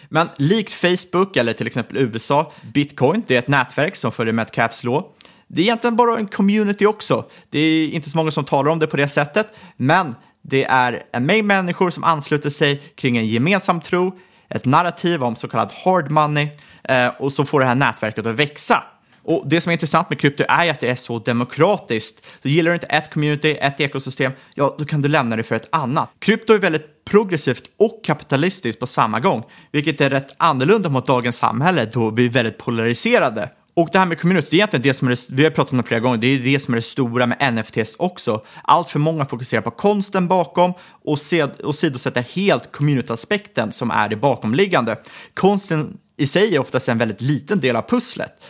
[0.10, 4.84] Men likt Facebook eller till exempel USA, Bitcoin, det är ett nätverk som följer Metcalfs
[4.84, 5.04] law
[5.48, 7.26] det är egentligen bara en community också.
[7.50, 11.04] Det är inte så många som talar om det på det sättet, men det är
[11.12, 15.72] en mängd människor som ansluter sig kring en gemensam tro, ett narrativ om så kallad
[15.86, 16.48] hard money
[16.84, 18.84] eh, och så får det här nätverket att växa.
[19.24, 22.26] Och det som är intressant med krypto är att det är så demokratiskt.
[22.42, 25.56] Så gillar du inte ett community, ett ekosystem, ja, då kan du lämna det för
[25.56, 26.10] ett annat.
[26.20, 31.38] Krypto är väldigt progressivt och kapitalistiskt på samma gång, vilket är rätt annorlunda mot dagens
[31.38, 34.94] samhälle då vi är väldigt polariserade och det här med community, det är egentligen det
[34.94, 36.76] som är det, vi har pratat om det flera gånger, det är det som är
[36.76, 38.46] det stora med NFTs också.
[38.64, 44.10] Allt för många fokuserar på konsten bakom och, sed, och sidosätter helt community-aspekten som är
[44.10, 44.98] det bakomliggande.
[45.34, 48.44] Konsten i sig är oftast en väldigt liten del av pusslet.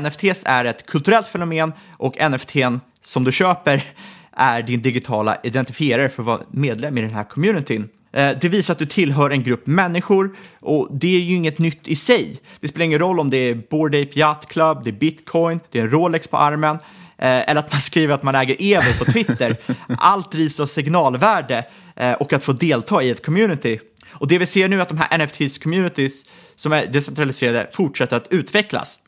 [0.00, 3.84] NFTs är ett kulturellt fenomen och NFTn som du köper
[4.32, 7.88] är din digitala identifierare för att vara medlem i den här communityn.
[8.14, 11.88] Eh, det visar att du tillhör en grupp människor och det är ju inget nytt
[11.88, 12.36] i sig.
[12.60, 15.78] Det spelar ingen roll om det är Bored Ape Yacht Club, det är bitcoin, det
[15.78, 16.76] är en Rolex på armen
[17.18, 19.56] eh, eller att man skriver att man äger Ever på Twitter.
[19.98, 21.64] Allt drivs av signalvärde
[21.96, 23.78] eh, och att få delta i ett community.
[24.12, 28.28] Och det vi ser nu är att de här NFTs-communities som är decentraliserade fortsätter att
[28.30, 29.00] utvecklas.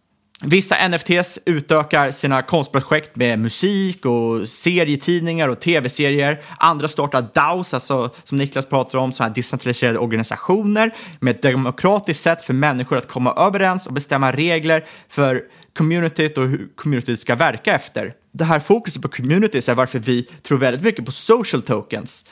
[0.45, 6.41] Vissa NFTs utökar sina konstprojekt med musik och serietidningar och tv-serier.
[6.59, 12.23] Andra startar DAOs, alltså som Niklas pratar om, så här decentraliserade organisationer med ett demokratiskt
[12.23, 15.43] sätt för människor att komma överens och bestämma regler för
[15.77, 18.15] communityt och hur communityt ska verka efter.
[18.33, 22.25] Det här fokuset på communities är varför vi tror väldigt mycket på social tokens.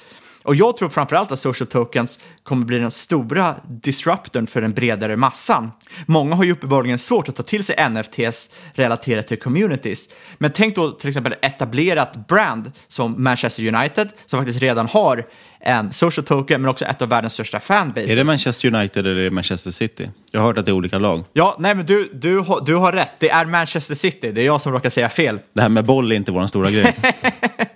[0.44, 5.16] Och jag tror framförallt att social tokens kommer bli den stora disruptorn för den bredare
[5.16, 5.70] massan.
[6.06, 10.08] Många har ju uppenbarligen svårt att ta till sig NFTs relaterat till communities.
[10.38, 15.26] Men tänk då till exempel etablerat brand som Manchester United som faktiskt redan har
[15.60, 18.12] en social token men också ett av världens största fanbases.
[18.12, 20.10] Är det Manchester United eller Manchester City?
[20.30, 21.24] Jag har hört att det är olika lag.
[21.32, 23.12] Ja, nej men du, du, har, du har rätt.
[23.18, 24.32] Det är Manchester City.
[24.32, 25.38] Det är jag som råkar säga fel.
[25.52, 26.96] Det här med boll är inte vår stora grej.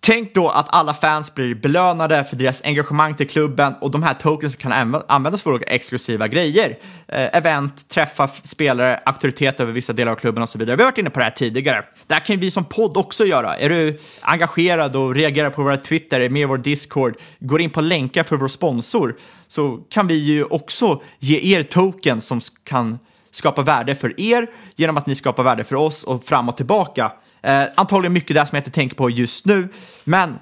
[0.00, 4.14] Tänk då att alla fans blir belönade för deras engagemang till klubben och de här
[4.14, 4.72] tokens kan
[5.08, 6.78] användas för olika exklusiva grejer.
[7.08, 10.76] Eh, event, träffa spelare, auktoritet över vissa delar av klubben och så vidare.
[10.76, 11.84] Vi har varit inne på det här tidigare.
[12.06, 13.56] Det här kan vi som podd också göra.
[13.56, 17.70] Är du engagerad och reagerar på våra Twitter, är med i vår Discord, går in
[17.70, 22.98] på länkar för vår sponsor så kan vi ju också ge er tokens som kan
[23.30, 24.46] skapa värde för er
[24.76, 27.12] genom att ni skapar värde för oss och fram och tillbaka.
[27.42, 29.68] Eh, antagligen mycket där som jag inte tänker på just nu,
[30.04, 30.38] men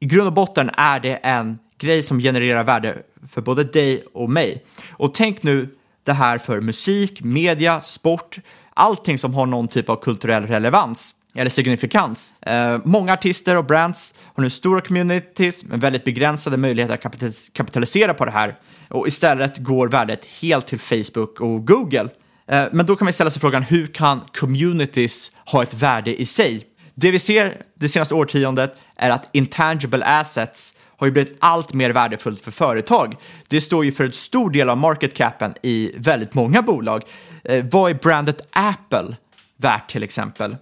[0.00, 4.30] i grund och botten är det en grej som genererar värde för både dig och
[4.30, 4.64] mig.
[4.90, 5.68] Och tänk nu
[6.04, 8.38] det här för musik, media, sport,
[8.74, 12.34] allting som har någon typ av kulturell relevans eller signifikans.
[12.40, 18.14] Eh, många artister och brands har nu stora communities med väldigt begränsade möjligheter att kapitalisera
[18.14, 18.56] på det här
[18.88, 22.08] och istället går värdet helt till Facebook och Google.
[22.48, 26.24] Eh, men då kan man ställa sig frågan, hur kan communities ha ett värde i
[26.24, 26.66] sig?
[26.94, 31.90] Det vi ser det senaste årtiondet är att intangible assets har ju blivit allt mer
[31.90, 33.16] värdefullt för företag.
[33.48, 37.02] Det står ju för en stor del av market capen i väldigt många bolag.
[37.44, 39.16] Eh, vad är brandet Apple
[39.56, 40.56] värt till exempel?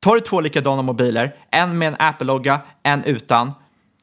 [0.00, 3.52] Tar du två likadana mobiler, en med en Apple-logga, en utan,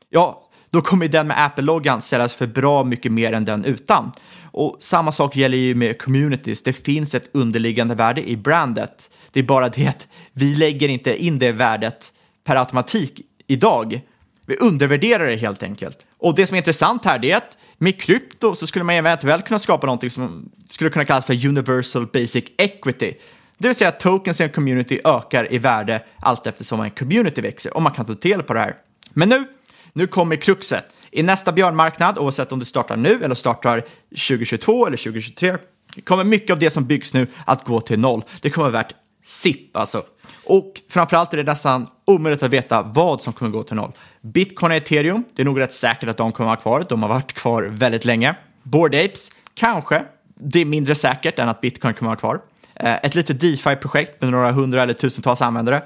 [0.10, 4.12] ja, då kommer den med Apple-loggan säljas för bra mycket mer än den utan.
[4.58, 6.64] Och samma sak gäller ju med communities.
[6.64, 9.12] Det finns ett underliggande värde i brandet.
[9.32, 12.14] Det är bara det att vi lägger inte in det värdet
[12.44, 14.02] per automatik idag.
[14.46, 16.06] Vi undervärderar det helt enkelt.
[16.18, 19.60] Och det som är intressant här är att med krypto så skulle man eventuellt kunna
[19.60, 23.14] skapa någonting som skulle kunna kallas för universal basic equity.
[23.58, 27.42] Det vill säga att tokens i en community ökar i värde allt eftersom en community
[27.42, 28.76] växer och man kan ta del på det här.
[29.14, 29.46] Men nu,
[29.94, 30.95] nu kommer kruxet.
[31.16, 35.58] I nästa björnmarknad, oavsett om du startar nu eller startar 2022 eller 2023,
[36.04, 38.24] kommer mycket av det som byggs nu att gå till noll.
[38.42, 40.04] Det kommer vara värt SIP alltså.
[40.46, 43.92] Och framförallt är det nästan omöjligt att veta vad som kommer gå till noll.
[44.22, 46.86] Bitcoin och ethereum, det är nog rätt säkert att de kommer vara kvar.
[46.90, 48.36] De har varit kvar väldigt länge.
[48.64, 50.04] Bored Apes, kanske.
[50.36, 52.42] Det är mindre säkert än att bitcoin kommer vara kvar.
[52.76, 55.82] Eh, ett litet DeFi-projekt med några hundra eller tusentals användare.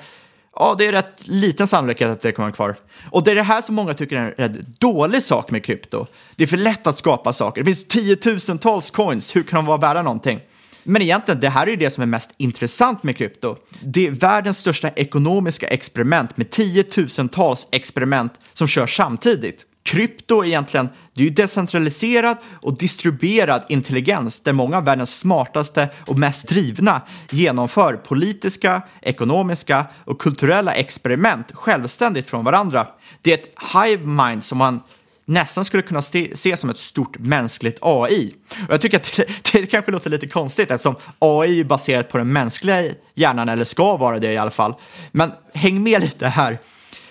[0.61, 2.75] Ja, det är rätt liten sannolikhet att det kommer vara kvar.
[3.09, 6.05] Och det är det här som många tycker är en rätt dålig sak med krypto.
[6.35, 7.61] Det är för lätt att skapa saker.
[7.61, 10.39] Det finns tiotusentals coins, hur kan de vara värda någonting?
[10.83, 13.55] Men egentligen, det här är ju det som är mest intressant med krypto.
[13.81, 19.65] Det är världens största ekonomiska experiment med tiotusentals experiment som körs samtidigt.
[19.83, 25.89] Krypto är egentligen, det är ju decentraliserad och distribuerad intelligens där många av världens smartaste
[26.05, 32.87] och mest drivna genomför politiska, ekonomiska och kulturella experiment självständigt från varandra.
[33.21, 34.81] Det är ett hive mind som man
[35.25, 38.35] nästan skulle kunna se som ett stort mänskligt AI.
[38.67, 42.17] Och jag tycker att det, det kanske låter lite konstigt eftersom AI är baserat på
[42.17, 44.73] den mänskliga hjärnan, eller ska vara det i alla fall.
[45.11, 46.57] Men häng med lite här.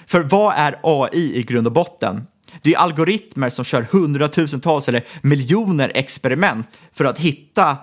[0.07, 2.27] För vad är AI i grund och botten?
[2.63, 7.77] Det är algoritmer som kör hundratusentals eller miljoner experiment för att hitta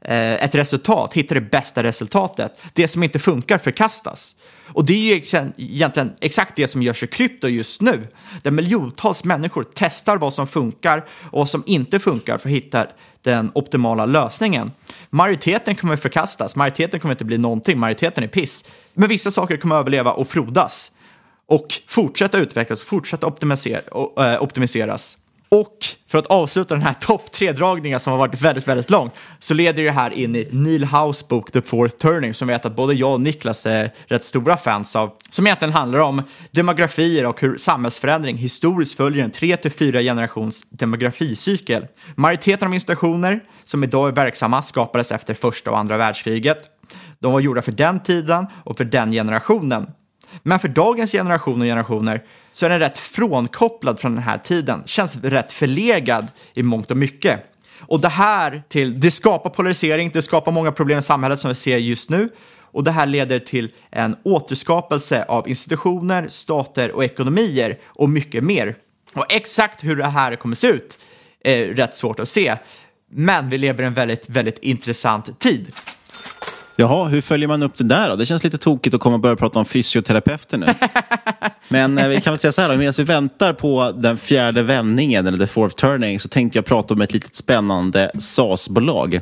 [0.00, 2.60] eh, ett resultat, hitta det bästa resultatet.
[2.72, 4.36] Det som inte funkar förkastas.
[4.66, 5.22] Och det är ju
[5.56, 8.06] egentligen exakt det som görs i krypto just nu,
[8.42, 12.86] där miljontals människor testar vad som funkar och vad som inte funkar för att hitta
[13.22, 14.70] den optimala lösningen.
[15.10, 18.64] Majoriteten kommer förkastas, majoriteten kommer inte bli någonting, majoriteten är piss.
[18.94, 20.92] Men vissa saker kommer överleva och frodas
[21.46, 25.16] och fortsätta utvecklas och fortsätta eh, optimiseras.
[25.52, 25.78] Och
[26.08, 29.82] för att avsluta den här topp tre-dragningen som har varit väldigt, väldigt lång så leder
[29.82, 33.12] det här in i Neil House bok The Fourth Turning som vet att både jag
[33.12, 35.12] och Niklas är rätt stora fans av.
[35.30, 40.66] Som egentligen handlar om demografier och hur samhällsförändring historiskt följer en tre till fyra generations
[40.70, 41.86] demograficykel.
[42.14, 46.58] Majoriteten av institutioner som idag är verksamma skapades efter första och andra världskriget.
[47.18, 49.86] De var gjorda för den tiden och för den generationen.
[50.42, 54.82] Men för dagens generation och generationer så är den rätt frånkopplad från den här tiden.
[54.86, 57.40] Känns rätt förlegad i mångt och mycket.
[57.80, 61.54] Och det här till, det skapar polarisering, det skapar många problem i samhället som vi
[61.54, 62.28] ser just nu.
[62.60, 68.76] Och det här leder till en återskapelse av institutioner, stater och ekonomier och mycket mer.
[69.14, 70.98] Och exakt hur det här kommer se ut
[71.44, 72.56] är rätt svårt att se.
[73.10, 75.72] Men vi lever i en väldigt, väldigt intressant tid.
[76.76, 78.16] Jaha, hur följer man upp det där då?
[78.16, 80.66] Det känns lite tokigt att komma och börja prata om fysioterapeuter nu.
[81.68, 85.26] Men eh, vi kan väl säga så här, medan vi väntar på den fjärde vändningen,
[85.26, 89.20] eller the fourth turning, så tänkte jag prata om ett litet spännande SAS-bolag.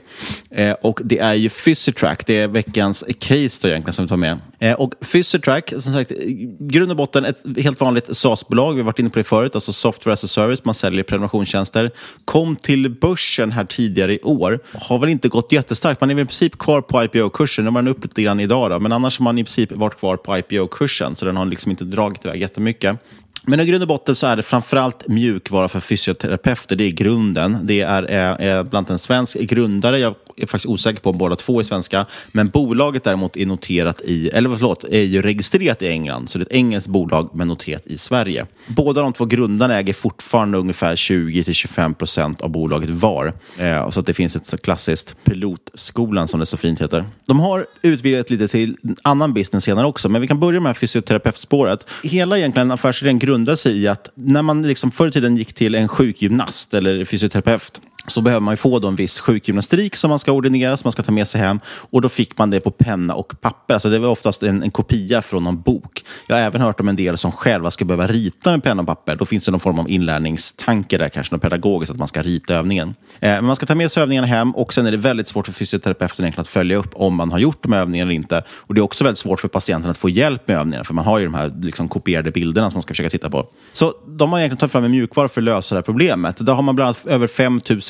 [0.50, 4.16] Eh, och det är ju Physitrack, det är veckans case då egentligen som vi tar
[4.16, 4.38] med.
[4.58, 6.12] Eh, och Physitrack, som sagt,
[6.58, 9.72] grund och botten ett helt vanligt SAS-bolag, vi har varit inne på det förut, alltså
[9.72, 11.90] software as a service, man säljer prenumerationstjänster.
[12.24, 16.22] Kom till börsen här tidigare i år, har väl inte gått jättestarkt, man är väl
[16.22, 19.18] i princip kvar på IPO-kursen, nu var den upp lite grann idag då, men annars
[19.18, 22.40] har man i princip varit kvar på IPO-kursen, så den har liksom inte dragit iväg
[22.40, 22.98] jättemycket.
[23.42, 26.76] Men i grund och botten så är det framförallt mjukvara för fysioterapeuter.
[26.76, 27.58] Det är grunden.
[27.62, 29.98] Det är, är, är bland en svensk grundare.
[29.98, 32.06] Jag är faktiskt osäker på om båda två är svenska.
[32.32, 36.30] Men bolaget däremot är noterat i, eller förlåt, är ju registrerat i England.
[36.30, 38.46] Så det är ett engelskt bolag men noterat i Sverige.
[38.66, 43.32] Båda de två grundarna äger fortfarande ungefär 20-25 procent av bolaget var.
[43.58, 47.04] Eh, så att det finns ett klassiskt pilotskolan som det så fint heter.
[47.26, 50.08] De har utvidgat lite till annan business senare också.
[50.08, 51.86] Men vi kan börja med fysioterapeutspåret.
[52.02, 55.74] Hela egentligen affärsidén grundar sig i att när man liksom förr i tiden gick till
[55.74, 60.76] en sjukgymnast eller fysioterapeut så behöver man få en viss sjukgymnastik som man ska ordinera,
[60.76, 61.60] som man ska ta med sig hem.
[61.66, 63.74] Och då fick man det på penna och papper.
[63.74, 66.04] Alltså det var oftast en, en kopia från någon bok.
[66.26, 68.88] Jag har även hört om en del som själva ska behöva rita med penna och
[68.88, 69.16] papper.
[69.16, 72.54] Då finns det någon form av inlärningstanke där, kanske något pedagogiskt, att man ska rita
[72.54, 72.88] övningen.
[72.88, 75.46] Eh, men man ska ta med sig övningarna hem och sen är det väldigt svårt
[75.46, 78.42] för fysioterapeuten egentligen att följa upp om man har gjort de övningarna eller inte.
[78.50, 81.04] Och det är också väldigt svårt för patienten att få hjälp med övningarna, för man
[81.04, 83.46] har ju de här liksom, kopierade bilderna som man ska försöka titta på.
[83.72, 86.46] Så de har egentligen tagit fram en mjukvara för att lösa det här problemet.
[86.46, 87.26] Där har man bland annat över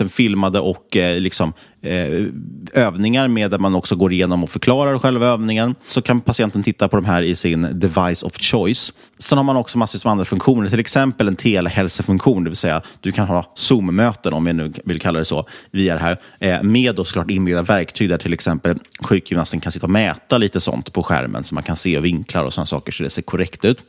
[0.01, 2.25] sen filmade och eh, liksom, eh,
[2.73, 5.75] övningar med där man också går igenom och förklarar själva övningen.
[5.87, 8.93] Så kan patienten titta på de här i sin device of choice.
[9.19, 12.83] Sen har man också massvis med andra funktioner, till exempel en telehälsofunktion, det vill säga
[13.01, 16.63] du kan ha Zoom-möten, om vi nu vill kalla det så, via det här, eh,
[16.63, 20.93] med då såklart inbyggda verktyg där till exempel sjukgymnasten kan sitta och mäta lite sånt
[20.93, 23.85] på skärmen så man kan se vinklar och sådana saker så det ser korrekt ut.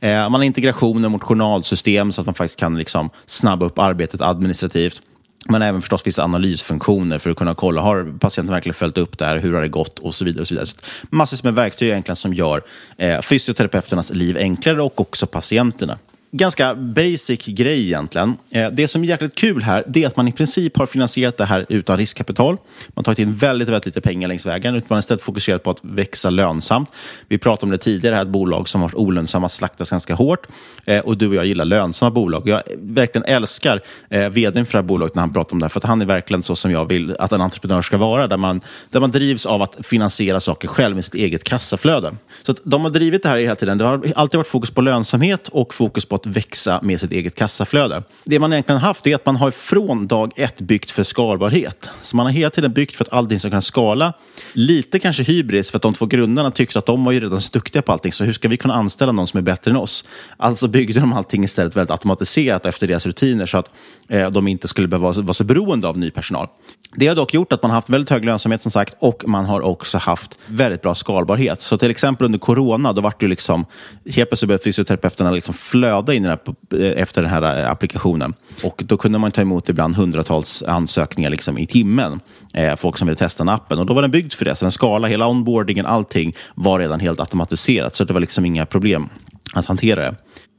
[0.00, 4.20] Eh, man har integrationer mot journalsystem så att man faktiskt kan liksom snabba upp arbetet
[4.20, 5.02] administrativt.
[5.48, 9.24] Men även förstås vissa analysfunktioner för att kunna kolla, har patienten verkligen följt upp det
[9.24, 10.42] här, hur har det gått och så vidare.
[10.42, 10.66] Och så vidare.
[10.66, 10.76] Så
[11.10, 12.62] massor med verktyg egentligen som gör
[12.96, 15.98] eh, fysioterapeuternas liv enklare och också patienterna
[16.36, 18.36] ganska basic grej egentligen.
[18.50, 21.36] Eh, det som är jäkligt kul här det är att man i princip har finansierat
[21.36, 22.54] det här utan riskkapital.
[22.54, 24.74] Man har tagit in väldigt, väldigt lite pengar längs vägen.
[24.74, 26.90] Utan man har istället fokuserat på att växa lönsamt.
[27.28, 30.46] Vi pratade om det tidigare, här, ett bolag som har olönsamma slaktas ganska hårt.
[30.84, 32.48] Eh, och du och jag gillar lönsamma bolag.
[32.48, 35.70] Jag verkligen älskar eh, vdn för det här bolaget när han pratar om det här.
[35.70, 38.28] För att han är verkligen så som jag vill att en entreprenör ska vara.
[38.28, 42.16] Där man, där man drivs av att finansiera saker själv med sitt eget kassaflöde.
[42.42, 43.78] Så att de har drivit det här hela tiden.
[43.78, 47.34] Det har alltid varit fokus på lönsamhet och fokus på att växa med sitt eget
[47.34, 48.02] kassaflöde.
[48.24, 51.90] Det man egentligen haft är att man har från dag ett byggt för skalbarhet.
[52.00, 54.12] Så man har hela tiden byggt för att allting ska kunna skala.
[54.52, 57.50] Lite kanske hybris för att de två grundarna tyckte att de var ju redan så
[57.52, 58.12] duktiga på allting.
[58.12, 60.04] Så hur ska vi kunna anställa någon som är bättre än oss?
[60.36, 63.72] Alltså byggde de allting istället väldigt automatiserat efter deras rutiner så att
[64.08, 66.48] Eh, de inte skulle behöva vara så beroende av ny personal.
[66.96, 69.44] Det har dock gjort att man har haft väldigt hög lönsamhet som sagt och man
[69.44, 71.62] har också haft väldigt bra skalbarhet.
[71.62, 73.66] Så till exempel under corona, då var det ju liksom,
[74.06, 78.34] helt plötsligt började fysioterapeuterna liksom flöda in den här, eh, efter den här eh, applikationen.
[78.62, 82.20] Och då kunde man ta emot ibland hundratals ansökningar liksom i timmen.
[82.54, 83.78] Eh, folk som ville testa den appen.
[83.78, 84.56] Och då var den byggd för det.
[84.56, 87.96] Så den skala, hela onboardingen, allting var redan helt automatiserat.
[87.96, 89.08] Så det var liksom inga problem
[89.54, 90.14] att hantera det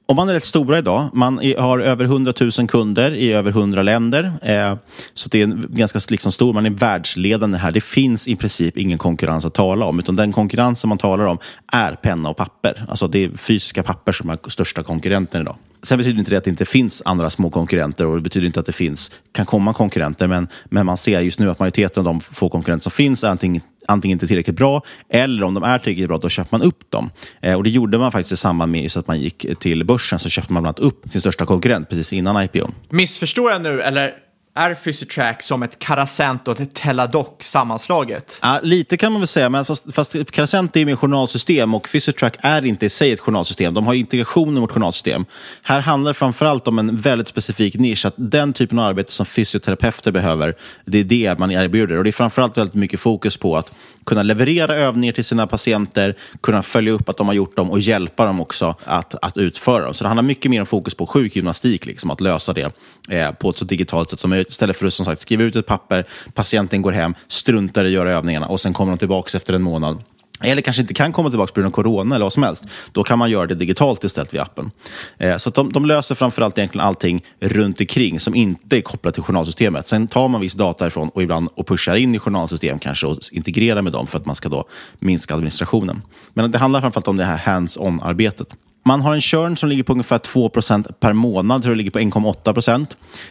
[0.06, 3.82] om man är rätt stora idag, man har över 100 000 kunder i över 100
[3.82, 4.32] länder.
[4.42, 4.76] Eh,
[5.14, 7.72] så det är en ganska liksom stor, man är världsledande här.
[7.72, 11.38] Det finns i princip ingen konkurrens att tala om, utan den konkurrensen man talar om
[11.72, 12.86] är penna och papper.
[12.90, 15.56] Alltså det är fysiska papper som är största konkurrenten idag.
[15.84, 18.60] Sen betyder inte det att det inte finns andra små konkurrenter och det betyder inte
[18.60, 22.06] att det finns, kan komma konkurrenter, men, men man ser just nu att majoriteten av
[22.06, 25.80] de få konkurrenter som finns är antingen antingen inte tillräckligt bra eller om de är
[25.80, 27.10] tillräckligt bra, då köper man upp dem.
[27.42, 30.20] Eh, och Det gjorde man faktiskt i samband med så att man gick till börsen.
[30.20, 32.68] Så köpte man bland annat upp sin största konkurrent precis innan IPO.
[32.90, 34.14] Missförstår jag nu, eller
[34.58, 38.40] är Physitrack som ett Karacent och ett Teladoc sammanslaget?
[38.42, 42.38] Ja, lite kan man väl säga, men fast, fast Carasent är mer journalsystem och Physitrack
[42.40, 43.74] är inte i sig ett journalsystem.
[43.74, 45.26] De har integrationer mot journalsystem.
[45.64, 49.26] Här handlar det framförallt om en väldigt specifik nisch, att den typen av arbete som
[49.26, 51.98] fysioterapeuter behöver, det är det man erbjuder.
[51.98, 53.72] Och det är framförallt väldigt mycket fokus på att
[54.06, 57.80] kunna leverera övningar till sina patienter, kunna följa upp att de har gjort dem och
[57.80, 59.94] hjälpa dem också att, att utföra dem.
[59.94, 62.76] Så det handlar mycket mer om fokus på sjukgymnastik, liksom, att lösa det
[63.10, 65.56] eh, på ett så digitalt sätt som möjligt istället för att som sagt skriva ut
[65.56, 69.38] ett papper, patienten går hem, struntar i att göra övningarna och sen kommer de tillbaka
[69.38, 69.98] efter en månad
[70.44, 72.64] eller kanske inte kan komma tillbaka på grund av corona eller vad som helst.
[72.92, 74.72] Då kan man göra det digitalt istället via appen.
[75.18, 79.24] Eh, så de, de löser framförallt egentligen allting runt omkring som inte är kopplat till
[79.24, 79.88] journalsystemet.
[79.88, 83.18] Sen tar man viss data ifrån och ibland och pushar in i journalsystem kanske och
[83.32, 84.66] integrerar med dem för att man ska då
[85.00, 86.02] minska administrationen.
[86.34, 88.48] Men det handlar framförallt om det här hands-on-arbetet.
[88.88, 91.56] Man har en churn som ligger på ungefär 2% per månad.
[91.56, 92.88] Jag tror det ligger på 1,8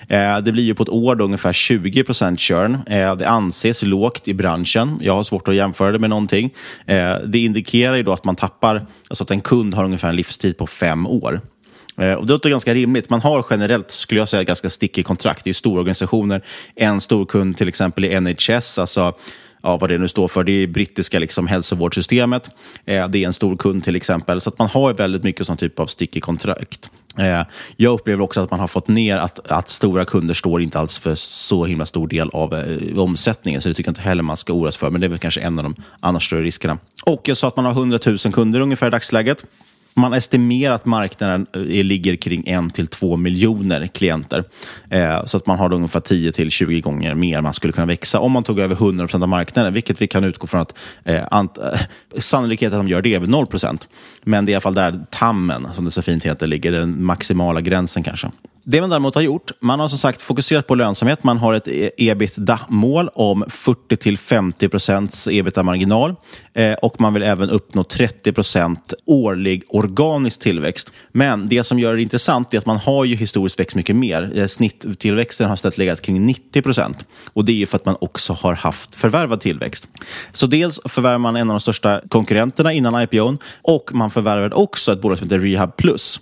[0.08, 2.04] eh, Det blir ju på ett år då ungefär 20
[2.36, 2.78] churn.
[2.86, 4.98] Eh, det anses lågt i branschen.
[5.00, 6.50] Jag har svårt att jämföra det med någonting.
[6.86, 10.16] Eh, det indikerar ju då att man tappar, alltså att en kund har ungefär en
[10.16, 11.40] livstid på fem år.
[11.98, 13.10] Eh, och det låter ganska rimligt.
[13.10, 15.44] Man har generellt, skulle jag säga, ganska stickig kontrakt.
[15.44, 16.44] Det är stora organisationer.
[16.74, 19.14] En stor kund till exempel i NHS, alltså
[19.64, 20.44] ja, vad det nu står för.
[20.44, 22.50] Det är brittiska liksom, hälsovårdssystemet.
[22.84, 24.40] Eh, det är en stor kund till exempel.
[24.40, 26.90] Så att man har väldigt mycket sån typ av stick i kontrakt.
[27.18, 27.42] Eh,
[27.76, 30.98] jag upplever också att man har fått ner att, att stora kunder står inte alls
[30.98, 33.62] för så himla stor del av eh, omsättningen.
[33.62, 34.90] Så det tycker jag inte heller man ska oroa sig för.
[34.90, 36.78] Men det är väl kanske en av de annars större riskerna.
[37.06, 39.44] Och jag sa att man har 100 000 kunder ungefär i dagsläget.
[39.96, 44.44] Man estimerar att marknaden eh, ligger kring 1-2 miljoner klienter.
[44.90, 48.42] Eh, så att man har ungefär 10-20 gånger mer man skulle kunna växa om man
[48.42, 51.80] tog över 100 av marknaden, vilket vi kan utgå från att eh, ant, eh,
[52.18, 53.88] sannolikheten att de gör det är väl 0%
[54.22, 57.04] Men det är i alla fall där tammen, som det så fint heter, ligger den
[57.04, 58.30] maximala gränsen kanske.
[58.66, 61.24] Det man däremot har gjort, man har som sagt fokuserat på lönsamhet.
[61.24, 66.14] Man har ett e- ebitda-mål om 40-50 procents ebitda-marginal
[66.54, 70.90] eh, och man vill även uppnå 30 procent årlig organisk tillväxt.
[71.12, 74.32] Men det som gör det intressant är att man har ju historiskt växt mycket mer.
[74.34, 77.96] Eh, snitttillväxten har istället legat kring 90 procent och det är ju för att man
[78.00, 79.88] också har haft förvärvad tillväxt.
[80.32, 84.92] Så dels förvärvar man en av de största konkurrenterna innan IPOn och man förvärvade också
[84.92, 86.20] ett bolag som heter Rehab Plus.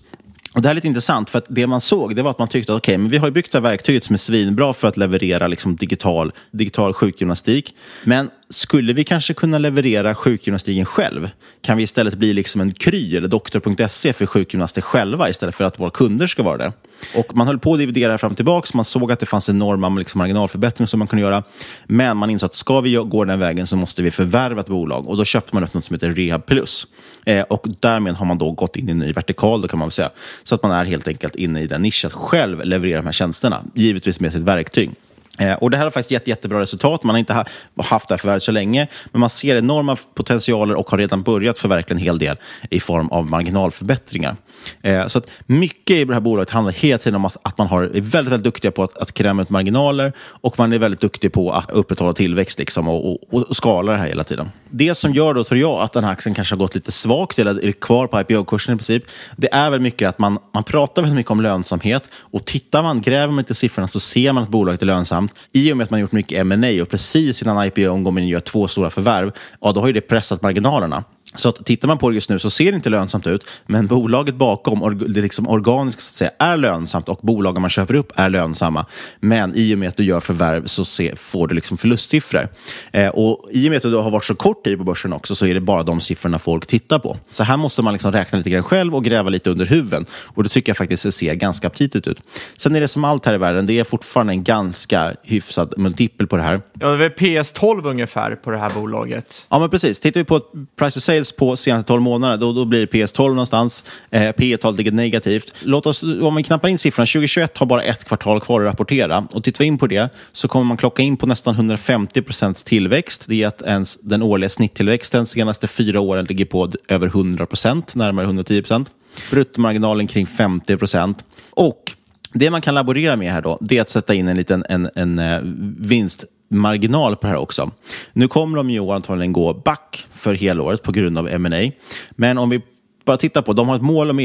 [0.55, 2.49] Och det här är lite intressant, för att det man såg det var att man
[2.49, 4.97] tyckte att okay, men vi har byggt det här verktyget som är svinbra för att
[4.97, 7.75] leverera liksom, digital, digital sjukgymnastik.
[8.05, 11.31] Men skulle vi kanske kunna leverera sjukgymnastiken själv?
[11.61, 15.81] Kan vi istället bli liksom en Kry eller doktor.se för sjukgymnaster själva istället för att
[15.81, 16.73] våra kunder ska vara det?
[17.15, 19.89] Och man höll på att dividera fram och tillbaka, man såg att det fanns enorma
[19.89, 21.43] liksom, marginalförbättringar som man kunde göra.
[21.87, 25.09] Men man insåg att ska vi gå den vägen så måste vi förvärva ett bolag
[25.09, 26.87] och då köpte man upp något som heter Rehab Plus.
[27.25, 29.87] Eh, och därmed har man då gått in i en ny vertikal, då kan man
[29.87, 30.11] väl säga.
[30.43, 33.13] Så att man är helt enkelt inne i den nischen att själv leverera de här
[33.13, 34.91] tjänsterna, givetvis med sitt verktyg.
[35.39, 37.05] Eh, och Det här har faktiskt gett jättebra resultat.
[37.05, 37.45] Man har inte
[37.77, 41.59] haft det här förvärvet så länge, men man ser enorma potentialer och har redan börjat
[41.59, 42.37] förverkliga en hel del
[42.71, 44.37] i form av marginalförbättringar.
[44.83, 47.83] Eh, så att mycket i det här bolaget handlar hela tiden om att, man har,
[47.83, 51.33] är väldigt, väldigt duktiga på att, att kräma ut marginaler och man är väldigt duktig
[51.33, 54.51] på att upprätthålla tillväxt liksom, och, och, och skala det här hela tiden.
[54.71, 57.39] Det som gör då, tror jag, att den här aktien kanske har gått lite svagt
[57.39, 59.05] eller är kvar på IPO-kursen i princip,
[59.37, 63.01] det är väl mycket att man, man pratar väldigt mycket om lönsamhet och tittar man,
[63.01, 65.22] gräver man inte siffrorna så ser man att bolaget är lönsamt.
[65.53, 68.41] I och med att man gjort mycket M&A och precis innan IPO går man gör
[68.41, 71.05] två stora förvärv, ja, då har ju det pressat marginalerna.
[71.35, 73.87] Så att tittar man på det just nu så ser det inte lönsamt ut, men
[73.87, 78.13] bolaget bakom, det liksom organiskt så att säga, är lönsamt och bolagen man köper upp
[78.17, 78.87] är lönsamma.
[79.21, 82.49] Men i och med att du gör förvärv så se, får du liksom förlustsiffror.
[82.93, 85.35] Eh, och I och med att du har varit så kort tid på börsen också
[85.35, 87.17] så är det bara de siffrorna folk tittar på.
[87.31, 90.07] Så här måste man liksom räkna lite grann själv och gräva lite under huven.
[90.13, 92.23] Och det tycker jag faktiskt det ser ganska aptitligt ut.
[92.57, 96.27] Sen är det som allt här i världen, det är fortfarande en ganska hyfsad multipel
[96.27, 96.61] på det här.
[96.81, 99.47] Ja, det är PS12 ungefär på det här bolaget.
[99.49, 100.01] Ja, men precis.
[100.01, 100.41] Tittar vi på
[100.77, 103.85] price to sales sales på senaste 12 månaderna, då, då blir det PS12 någonstans.
[104.11, 105.55] Eh, P talet ligger negativt.
[105.63, 109.27] Låt oss, om man knappar in siffrorna, 2021 har bara ett kvartal kvar att rapportera.
[109.35, 112.65] Och tittar vi in på det så kommer man klocka in på nästan 150 procents
[112.65, 113.25] tillväxt.
[113.29, 117.47] Det är att ens, den årliga snitttillväxten de senaste fyra åren ligger på över 100
[117.47, 118.91] procent, närmare 110 procent.
[119.31, 121.25] Bruttomarginalen kring 50 procent.
[121.51, 121.93] Och
[122.35, 124.91] det man kan laborera med här då, det är att sätta in en liten en,
[124.95, 127.71] en, en vinst marginal på det här också.
[128.13, 131.71] Nu kommer de ju antagligen gå back för helåret på grund av M&A.
[132.11, 132.61] Men om vi
[133.05, 134.19] bara titta på, de har ett mål om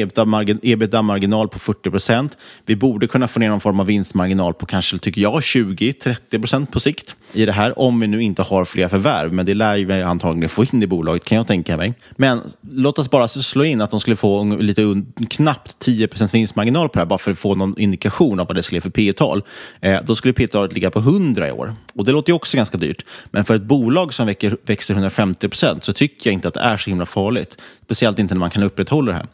[0.61, 2.37] ebitda-marginal på 40 procent.
[2.65, 6.71] Vi borde kunna få ner någon form av vinstmarginal på kanske, tycker jag, 20-30 procent
[6.71, 9.33] på sikt i det här, om vi nu inte har fler förvärv.
[9.33, 11.93] Men det lär vi antagligen få in i bolaget, kan jag tänka mig.
[12.11, 16.89] Men låt oss bara slå in att de skulle få lite knappt 10 procent vinstmarginal
[16.89, 18.89] på det här, bara för att få någon indikation av vad det skulle ge för
[18.89, 19.43] P tal
[19.81, 21.75] eh, Då skulle P talet ligga på 100 i år.
[21.93, 23.05] Och det låter ju också ganska dyrt.
[23.31, 26.77] Men för ett bolag som växer 150 procent så tycker jag inte att det är
[26.77, 27.57] så himla farligt.
[27.85, 29.27] Speciellt inte när man kan upprätthålla det här.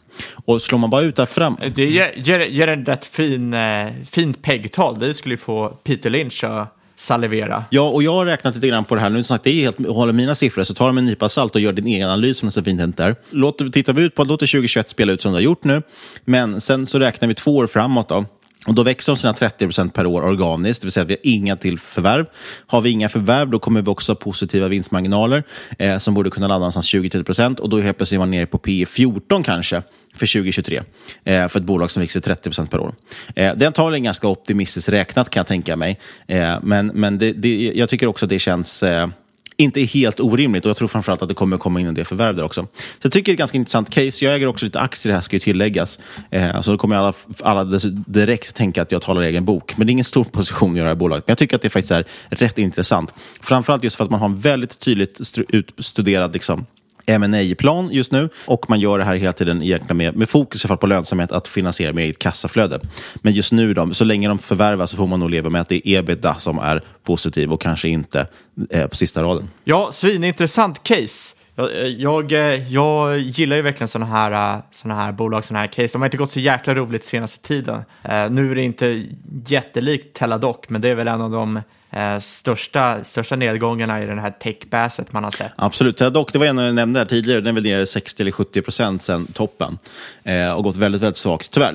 [0.44, 1.56] Och slår man bara ut där fram...
[1.74, 4.98] Det ger, ger, ger en rätt fin, eh, fint PEG-tal.
[4.98, 7.64] Det skulle ju få Peter Lynch att salivera.
[7.70, 9.10] Ja, och jag har räknat lite grann på det här.
[9.10, 11.60] Nu sagt, det är helt, håller mina siffror, så ta dem en nypa salt och
[11.60, 13.16] gör din egen analys som det så fint där.
[13.30, 15.82] Låt, tittar vi ut på låter 2021 spela ut som det har gjort nu,
[16.24, 18.08] men sen så räknar vi två år framåt.
[18.08, 18.24] Då.
[18.66, 21.14] Och då växer de sina 30 procent per år organiskt, det vill säga att vi
[21.14, 22.26] har inga till förvärv.
[22.66, 25.42] Har vi inga förvärv, då kommer vi också ha positiva vinstmarginaler
[25.78, 28.46] eh, som borde kunna landa någonstans 20-30 procent och då helt plötsligt är man nere
[28.46, 29.82] på P 14 kanske
[30.14, 30.82] för 2023
[31.24, 32.94] eh, för ett bolag som växer 30 procent per år.
[33.34, 37.32] Eh, det är antagligen ganska optimistiskt räknat kan jag tänka mig, eh, men, men det,
[37.32, 39.08] det, jag tycker också att det känns eh,
[39.56, 42.04] inte är helt orimligt och jag tror framförallt att det kommer komma in en del
[42.04, 42.62] förvärv där också.
[42.62, 44.24] Så jag tycker det är ett ganska intressant case.
[44.24, 46.00] Jag äger också lite aktier här ska ju tilläggas.
[46.30, 47.64] Eh, så då kommer alla, alla
[48.06, 49.76] direkt tänka att jag talar egen bok.
[49.76, 51.26] Men det är ingen stor position att göra i bolaget.
[51.26, 53.14] Men jag tycker att det faktiskt är rätt intressant.
[53.40, 56.66] Framförallt just för att man har en väldigt tydligt utstuderad liksom,
[57.06, 60.66] ma plan just nu och man gör det här hela tiden egentligen med, med fokus
[60.66, 62.80] på lönsamhet att finansiera med eget kassaflöde.
[63.14, 65.68] Men just nu, då, så länge de förvärvar så får man nog leva med att
[65.68, 68.26] det är ebitda som är positiv och kanske inte
[68.70, 69.50] eh, på sista raden.
[69.64, 71.36] Ja, svinintressant case.
[71.56, 75.60] Jag, eh, jag, eh, jag, gillar ju verkligen sådana här, eh, såna här bolag, sådana
[75.60, 75.92] här case.
[75.92, 77.82] De har inte gått så jäkla roligt senaste tiden.
[78.30, 79.04] Nu är det inte
[79.46, 81.60] jättelikt Teladoc, men det är väl en av de
[81.94, 85.52] eh, största, största nedgångarna i den här tech-basset man har sett.
[85.56, 88.32] Absolut, dock, det var en jag nämnde här tidigare, den är väl nere 60 eller
[88.32, 89.78] 70 procent sedan toppen
[90.22, 91.50] eh, och gått väldigt, väldigt svagt.
[91.50, 91.72] Tyvärr,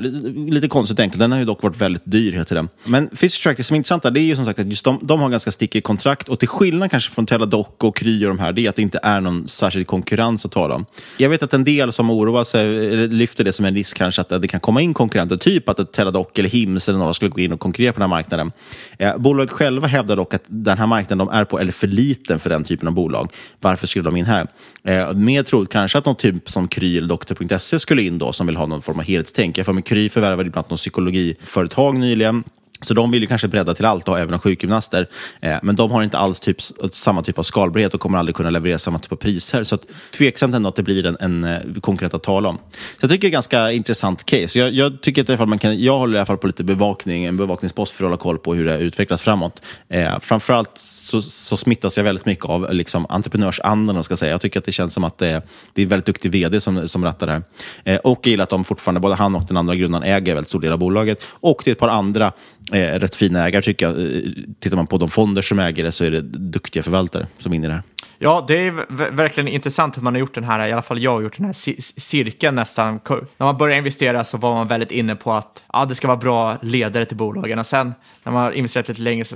[0.51, 2.69] lite konstigt enkelt, den har ju dock varit väldigt dyr hela tiden.
[2.83, 4.85] Men Fisher Track, det som är intressant där, det är ju som sagt att just
[4.85, 8.29] de, de har ganska stickig kontrakt och till skillnad kanske från Teladoc och Kry och
[8.29, 10.85] de här, det är att det inte är någon särskild konkurrens att tala om.
[11.17, 14.21] Jag vet att en del som oroar sig, eller lyfter det som en risk kanske,
[14.21, 17.31] att det kan komma in konkurrenter, typ att ett Teladoc eller Hims eller några skulle
[17.31, 18.51] gå in och konkurrera på den här marknaden.
[18.99, 21.87] Eh, bolaget själva hävdar hävdar dock att den här marknaden de är på är för
[21.87, 23.31] liten för den typen av bolag.
[23.61, 24.47] Varför skulle de in här?
[24.83, 28.47] Eh, mer troligt kanske att någon typ som Kry eller Doktor.se skulle in då, som
[28.47, 29.57] vill ha någon form av helhetstänk.
[29.57, 32.43] Jag får med Kry förvärvade bland annat något psykologiföretag nyligen
[32.81, 35.07] så de vill ju kanske bredda till allt då, även ha sjukgymnaster.
[35.41, 36.57] Eh, men de har inte alls typ,
[36.91, 39.63] samma typ av skalbarhet och kommer aldrig kunna leverera samma typ av priser.
[39.63, 39.85] Så att,
[40.17, 42.57] tveksamt ändå att det blir en, en eh, konkurrent att tala om.
[42.71, 44.59] Så jag tycker det är ett ganska intressant case.
[44.59, 46.47] Jag, jag tycker att i alla fall man kan, jag håller i alla fall på
[46.47, 49.61] lite bevakning, en bevakningspost för att hålla koll på hur det utvecklas framåt.
[49.89, 50.71] Eh, framförallt
[51.09, 54.03] så, så smittas jag väldigt mycket av liksom, entreprenörsandan.
[54.03, 54.31] Ska säga.
[54.31, 55.41] Jag tycker att det känns som att det,
[55.73, 57.43] det är en väldigt duktig vd som, som rattar det här.
[57.83, 60.35] Eh, och jag gillar att de fortfarande, både han och den andra grundaren äger en
[60.35, 61.23] väldigt stor del av bolaget.
[61.39, 62.31] Och det är ett par andra
[62.71, 63.99] eh, rätt fina ägare tycker jag.
[63.99, 64.21] Eh,
[64.59, 67.55] tittar man på de fonder som äger det så är det duktiga förvaltare som är
[67.55, 67.83] inne i det här.
[68.21, 68.71] Ja, det är
[69.11, 71.45] verkligen intressant hur man har gjort den här, i alla fall jag har gjort den
[71.45, 71.53] här
[71.99, 72.99] cirkeln nästan.
[73.07, 76.17] När man började investera så var man väldigt inne på att ja, det ska vara
[76.17, 77.93] bra ledare till bolagen och sen
[78.23, 79.35] när man har investerat lite längre så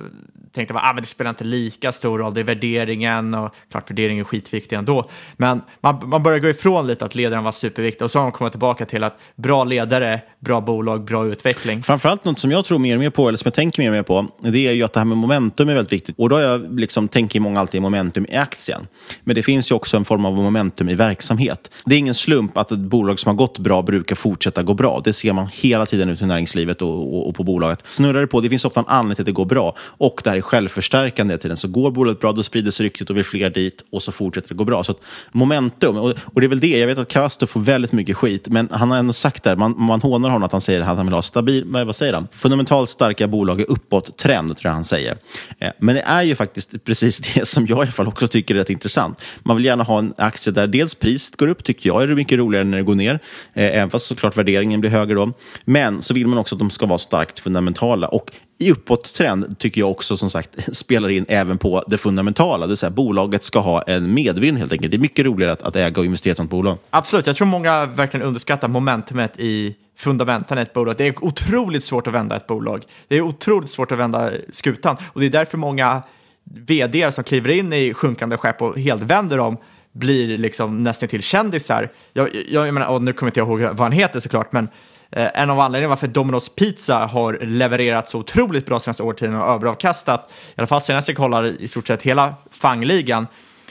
[0.54, 3.90] tänkte man att ah, det spelar inte lika stor roll, det är värderingen och klart
[3.92, 5.10] värderingen är skitviktig ändå.
[5.38, 8.32] Men man, man börjar gå ifrån lite att ledaren var superviktig och så har man
[8.32, 11.84] kommit tillbaka till att bra ledare, bra bolag, bra utveckling.
[11.84, 13.96] Framförallt något som jag tror mer och mer på, eller som jag tänker mer och
[13.96, 16.16] mer på, det är ju att det här med momentum är väldigt viktigt.
[16.18, 18.88] Och då har jag liksom, tänker många alltid momentum i aktier aktien.
[19.24, 21.72] Men det finns ju också en form av momentum i verksamhet.
[21.86, 25.02] Det är ingen slump att ett bolag som har gått bra brukar fortsätta gå bra.
[25.04, 27.84] Det ser man hela tiden ute i näringslivet och, och, och på bolaget.
[27.92, 29.76] Snurrar det på, det finns ofta en anledning till att det går bra.
[29.80, 31.58] Och det här är självförstärkande tiden.
[31.58, 34.50] Så går bolaget bra, då sprider sig ryktet och vill fler dit och så fortsätter
[34.50, 34.84] det gå bra.
[34.84, 35.00] Så att
[35.32, 38.48] momentum, och, och det är väl det, jag vet att Castro får väldigt mycket skit,
[38.48, 41.06] men han har ändå sagt där, man, man hånar honom att han säger att han
[41.06, 42.28] vill ha stabil, vad säger han?
[42.32, 45.18] Fundamentalt starka bolag i uppåt-trend, tror jag han säger.
[45.60, 48.56] Eh, men det är ju faktiskt precis det som jag i alla fall också tycker
[48.56, 49.22] är rätt intressant.
[49.44, 52.16] Man vill gärna ha en aktie där dels priset går upp, tycker jag är det
[52.16, 53.20] mycket roligare när det går ner,
[53.54, 55.32] eh, även fast såklart värderingen blir högre då.
[55.66, 58.08] Men så vill man också att de ska vara starkt fundamentala.
[58.08, 62.66] Och i uppåttrend tycker jag också som sagt spelar in även på det fundamentala.
[62.66, 64.92] Det vill säga bolaget ska ha en medvind helt enkelt.
[64.92, 66.78] Det är mycket roligare att, att äga och investera i ett sånt bolag.
[66.90, 70.96] Absolut, jag tror många verkligen underskattar momentumet i fundamenten i ett bolag.
[70.98, 72.84] Det är otroligt svårt att vända ett bolag.
[73.08, 76.04] Det är otroligt svårt att vända skutan och det är därför många
[76.44, 79.58] vd som kliver in i sjunkande skepp och helt vänder dem
[79.92, 81.92] blir liksom nästan till kändisar.
[82.14, 84.68] Jag, jag, jag menar, och nu kommer inte jag ihåg vad han heter såklart, men
[85.16, 89.50] Eh, en av anledningarna varför Domino's Pizza har levererat så otroligt bra senaste årtionden och
[89.50, 93.28] överavkastat, i alla fall senast jag kollar i stort sett hela fangligan,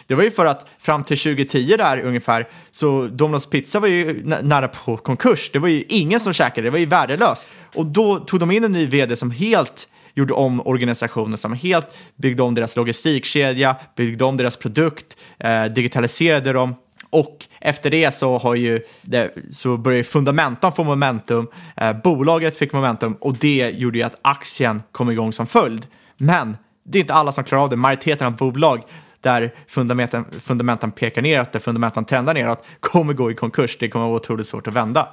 [0.06, 4.22] det var ju för att fram till 2010 där ungefär, så Domino's Pizza var ju
[4.24, 5.50] nära på konkurs.
[5.52, 7.50] Det var ju ingen som käkade, det var ju värdelöst.
[7.74, 11.86] Och då tog de in en ny vd som helt gjorde om organisationen, som helt
[12.16, 16.74] byggde om deras logistikkedja, byggde om deras produkt, eh, digitaliserade dem
[17.10, 22.72] och efter det så, har ju det, så började fundamentan få momentum, eh, bolaget fick
[22.72, 25.86] momentum och det gjorde ju att aktien kom igång som följd.
[26.16, 27.76] Men det är inte alla som klarar av det.
[27.76, 28.82] Majoriteten av bolag
[29.20, 33.76] där fundamentan, fundamentan pekar neråt, där fundamentan trendar neråt, kommer gå i konkurs.
[33.80, 35.08] Det kommer vara otroligt svårt att vända.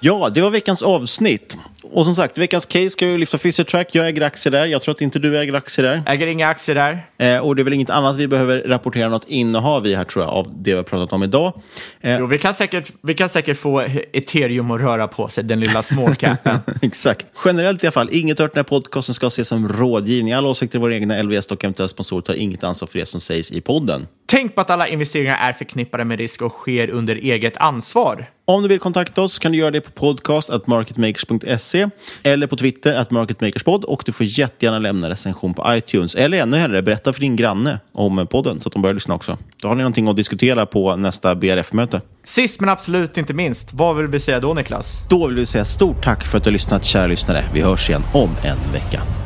[0.00, 1.58] Ja, det var veckans avsnitt.
[1.92, 3.88] Och som sagt, veckans case ska ju lyfta Physiotrack.
[3.92, 4.66] Jag äger aktier där.
[4.66, 6.02] Jag tror att inte du äger aktier där.
[6.06, 7.06] Äger inga aktier där.
[7.18, 10.24] Eh, och det är väl inget annat vi behöver rapportera något innehav i här tror
[10.24, 11.52] jag, av det vi har pratat om idag.
[12.00, 12.18] Eh.
[12.18, 13.80] Jo, vi kan, säkert, vi kan säkert få
[14.12, 16.58] ethereum att röra på sig, den lilla småcapen.
[16.82, 17.26] Exakt.
[17.44, 20.32] Generellt i alla fall, inget hört den här podcasten ska ses som rådgivning.
[20.32, 23.20] Alla åsikter är våra egna LVS och eventuella sponsorer tar inget ansvar för det som
[23.20, 24.06] sägs i podden.
[24.28, 28.26] Tänk på att alla investeringar är förknippade med risk och sker under eget ansvar.
[28.48, 31.75] Om du vill kontakta oss kan du göra det på podcast.marketmakers.se
[32.22, 36.14] eller på Twitter att marketmakerspod och du får jättegärna lämna recension på iTunes.
[36.14, 39.38] Eller ännu hellre, berätta för din granne om podden så att de börjar lyssna också.
[39.62, 42.00] Då har ni någonting att diskutera på nästa BRF-möte.
[42.24, 45.06] Sist men absolut inte minst, vad vill vi säga då Niklas?
[45.08, 47.44] Då vill vi säga stort tack för att du har lyssnat kära lyssnare.
[47.54, 49.25] Vi hörs igen om en vecka.